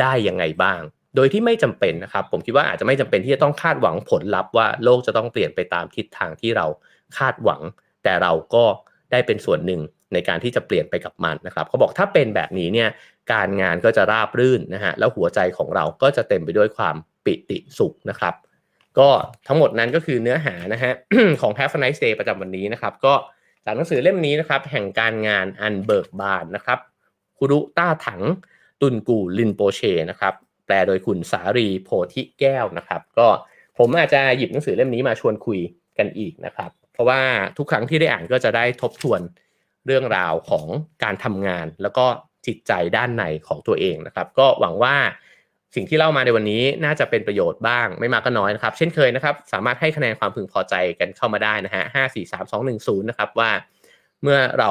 [0.00, 0.80] ได้ยังไงบ้าง
[1.16, 6.66] โดยที่ไม่จำเป็นนะครับ ผมคิดว่าอาจจะไม่จำเป็นที่จะต้องคาดหวังผลลัพธ์ว่าโลกจะต้องเปลี่ยนไปตามทิศทางที่เรา
[7.18, 7.62] คาดหวัง
[8.02, 8.64] แต่เราก็
[9.12, 9.80] ได้เป็นส่วนหนึ่ง
[10.12, 12.88] ในการที่จะเปลี่ยนไปกับมันนะครับเขาบอกถ้าเป็นแบบนี้เนี่ย
[13.32, 18.34] การงานก็จะราบรื่นนะฮะแล้วหัวใจของเราก็จะเต็มไปด้วยความ ปิติสุขนะครับ
[18.98, 19.08] ก็
[19.46, 20.92] ทั้งหมดนั้นก็คือเนื้อหานะฮะ
[21.40, 23.14] ของ Have a nice day ประจำวันนี้นะครับ ก็
[23.64, 26.78] จากหนังสือเล่มนี้นะครับ แห่งการงานอันเบิกบานนะครับ
[27.38, 28.22] คุรุต้าถัง
[28.80, 30.34] ตุนกูลินโปเชนะครับ
[30.66, 33.26] แปลโดยคุณสารีโพธิแก้วนะครับ ก็
[33.78, 35.60] ผมอาจจะหยิบหนังสือเล่มนี้มาชวนคุย
[35.98, 37.20] กันอีกนะครับ เพราะว่า
[37.56, 39.20] ทุกครั้งที่ได้อ่านก็จะได้ทบทวน
[39.86, 40.66] เรื่องราวของ
[41.04, 42.06] การทำงาน แล้วก็
[42.46, 44.96] จิตใจด้านในของตัวเองนะครับ ก็หวังว่า
[45.76, 53.50] สิ่งที่เล่ามาในวันนี้น่าจะเป็นประโยชน์บ้างไม่มากก็น้อยนะครับ เช่นเคยนะครับ สามารถให้คะแนนความพึงพอใจกันเข้ามาได้นะฮะห้าสี่สามสองหนึ่งศูนย์นะครับว่า
[54.22, 54.70] เมื่อเรา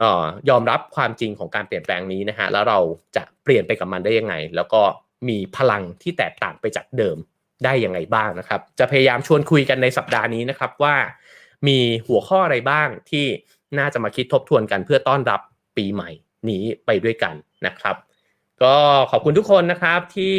[0.00, 2.78] เอ่อยอมรับความจริงของการเปลี่ยนแปลงนี้นะฮะแล้วเรา
[3.16, 4.82] จะเปลี่ยนไปกับมันได้ยังไง แล้วก็
[5.28, 7.16] มีพลังที่แตกต่างไปจากเดิม
[7.64, 10.96] ได้ยังไงบ้างนะครับ จะพยายามชวนคุยกันในสัปดาห์นี้นะครับว่า
[11.68, 13.26] มีหัวข้ออะไรบ้างที่
[13.78, 15.40] น่าจะมาคิดทบทวนกันเพื่อต้อนรับ
[15.76, 16.10] ปีใหม่
[16.50, 17.34] นี้ไปด้วยกัน
[17.66, 17.96] นะครับ
[18.62, 18.74] ก็
[19.10, 20.36] ขอบคุณทุกคนนะครับที่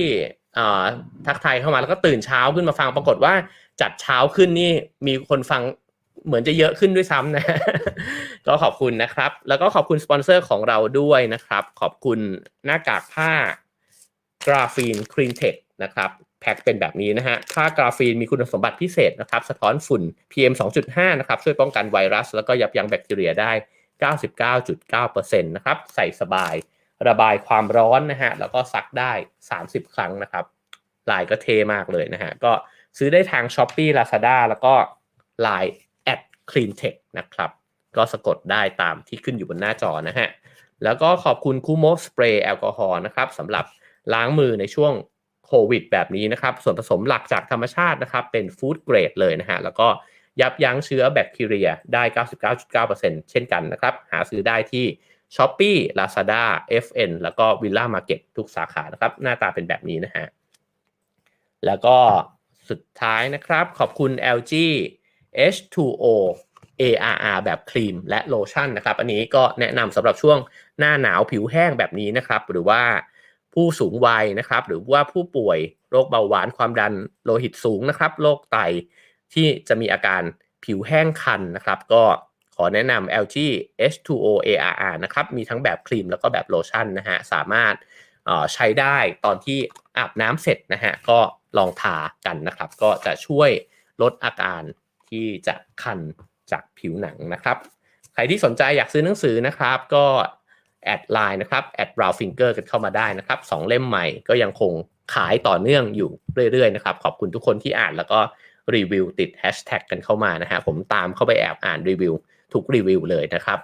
[1.27, 3.33] ทักทายเข้ามาแล้วก็ตื่นเช้าขึ้นมาฟังปรากฏว่า
[3.81, 4.71] จัดเช้าขึ้นนี่
[5.07, 5.61] มีคนฟัง
[6.25, 7.43] เหมือนจะเยอะขึ้นด้วยซ้ำนะ
[8.47, 12.19] ก็ขอบคุณนะครับ แล้วก็ขอบคุณสปอนเซอร์ของเราด้วยนะครับ ขอบคุณ
[12.65, 13.31] หน้ากากผ้า
[14.47, 16.09] กราฟีนครีนเทคนะครับ
[16.41, 20.53] แพ็คเป็นแบบนี้นะฮะผ้ากราฟีนมีคุณสมบัติพิเศษนะครับ สะท้อนฝุ่น PM
[20.85, 23.51] 2.5 นะครับ ช่วยป้องกันไวรัส แล้วก็ยับยั้งแบคทีเรียได้
[25.11, 26.53] 99.9%นะครับ ใส่สบาย
[27.07, 29.11] ระบายความร้อนนะฮะแล้วก็ซักได้
[29.53, 30.45] 30 ครั้งนะครับ
[31.11, 32.51] ลายก็เท่มากเลยนะฮะก็
[32.97, 34.73] ซื้อได้ทาง Shopee Lazada แล้วก็
[35.45, 35.73] Line
[36.03, 37.51] add Cleantech นะครับ
[37.97, 40.27] ก็สะกดได้ตามที่ขึ้นอยู่บนหน้าจอนะฮะ
[40.83, 43.65] แล้วก็ขอบคุณคูโมสเปรย์แอลกอฮอล์นะครับสำหรับ
[44.13, 44.93] ล้างมือในช่วง
[45.45, 49.87] โควิดแบบนี้นะครับ ส่วนผสมหลักจากธรรมชาตินะครับ เป็น food grade เลยนะฮะ แล้วก็
[50.41, 52.03] ยับยั้งเชื้อแบคทีเรียได้
[52.47, 54.85] 99.9%เช่นกันนะครับ หาซื้อได้ที่
[55.35, 56.43] s h อ p e e Lazada
[56.85, 60.25] FN แล้วก็ Villa Market ทุกสาขานะครับ หน้าตาเป็นแบบนี้นะฮะ
[61.65, 61.97] แล้วก็
[62.69, 64.53] สุดท้ายนะครับ ขอบคุณ LG
[65.53, 66.05] H2O
[66.81, 70.37] ARR แบบครีมและโลชั่นนะครับ อันนี้ก็แนะนำสำหรับช่วง
[70.79, 72.81] หน้าหนาวผิวแห้งแบบนี้นะครับ หรือว่า
[73.53, 75.59] ผู้สูงวัยนะครับ หรือว่าผู้ป่วย
[75.89, 76.93] โรคเบาหวานความดัน
[77.25, 78.57] โลหิตสูงนะครับ โรคไต
[79.33, 80.21] ที่จะมีอาการ
[80.65, 82.03] ผิวแห้งคันนะครับ ก็
[82.55, 83.37] ขอแนะนำ LG
[83.93, 87.75] H2O ARR นะครับ มีทั้งแบบครีมแล้วก็แบบโลชั่นนะฮะ สามารถ
[88.53, 89.59] ใช้ได้ตอนที่
[89.97, 91.19] อาบน้ำเสร็จนะฮะ ก็
[91.57, 93.49] ลองทากันนะครับ ก็จะช่วย
[94.01, 94.61] ลดอาการ
[95.09, 95.99] ที่จะคัน
[96.51, 97.57] จากผิวหนังนะครับ
[98.13, 100.05] ใครที่สนใจอยากซื้อหนังสือนะครับ ก็
[100.85, 104.73] add ไลน์นะครับ add บราวฟิงเกอร์กันเข้ามาได้นะครับสองเล่มใหม่ก็ยังคง
[105.13, 106.11] ขายต่อเนื่องอยู่
[106.51, 108.19] เรื่อยๆนะครับ ขอบคุณทุกคนที่อ่านแล้วก็
[108.75, 112.13] รีวิวติดแฮชแท็กกันเข้ามานะฮะผมตามเข้าไปแอบอ่านรีวิว
[112.53, 113.59] ทุกรีวิวเลยนะครับ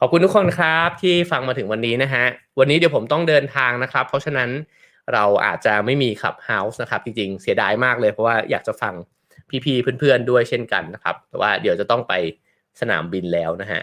[0.00, 2.24] ขอบคุณทุกคนครับที่ฟังมาถึงวันนี้นะฮะ
[2.58, 4.50] วันนี้เดี๋ยวผมต้องเดินทางนะครับ เพราะฉะนั้น
[5.12, 8.94] เราอาจจะไม่มีขับเฮาส์นะครับจริงๆ เสียดายมากเลยเพราะว่าอยากจะฟัง
[9.64, 12.14] พี่ๆเพื่อนๆด้วยเช่นกันนะครับ แต่ว่าเดี๋ยวจะต้องไป
[12.80, 13.80] สนามบินแล้วนะฮะ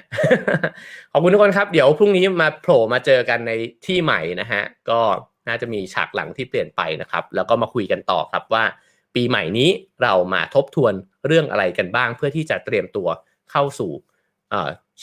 [1.11, 3.51] ขอบคุณทุกคนครับ เดี๋ยวพรุ่งนี้มาโผล่มาเจอกันใน
[3.85, 4.99] ที่ใหม่นะฮะ ก็
[5.47, 8.63] น่าจะมีฉากหลังที่เปลี่ยนไปนะครับ แล้วก็มาคุยกันต่อครับว่า
[9.15, 9.69] ปีใหม่นี้
[10.03, 10.93] เรามาทบทวน
[11.27, 13.07] เรื่องอะไรกันบ้าง เพื่อที่จะเตรียมตัว
[13.51, 13.91] เข้าสู่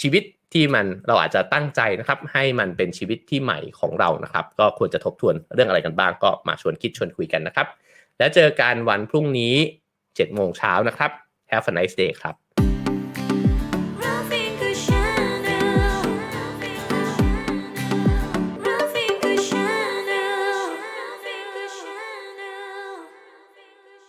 [0.01, 7.67] ชีวิตที่มันเราอาจจะตั้งใจนะครับ ให้มันเป็นชีวิตที่ใหม่ของเรานะครับ ก็ควรจะทบทวนเรื่องอะไรกันบ้าง ก็มาชวนคิดชวนคุยกันนะครับ
[8.19, 9.55] แล้วเจอกันวันพรุ่งนี้
[9.95, 11.11] 7โมงเช้านะครับ
[11.51, 12.44] Have a nice day ครับ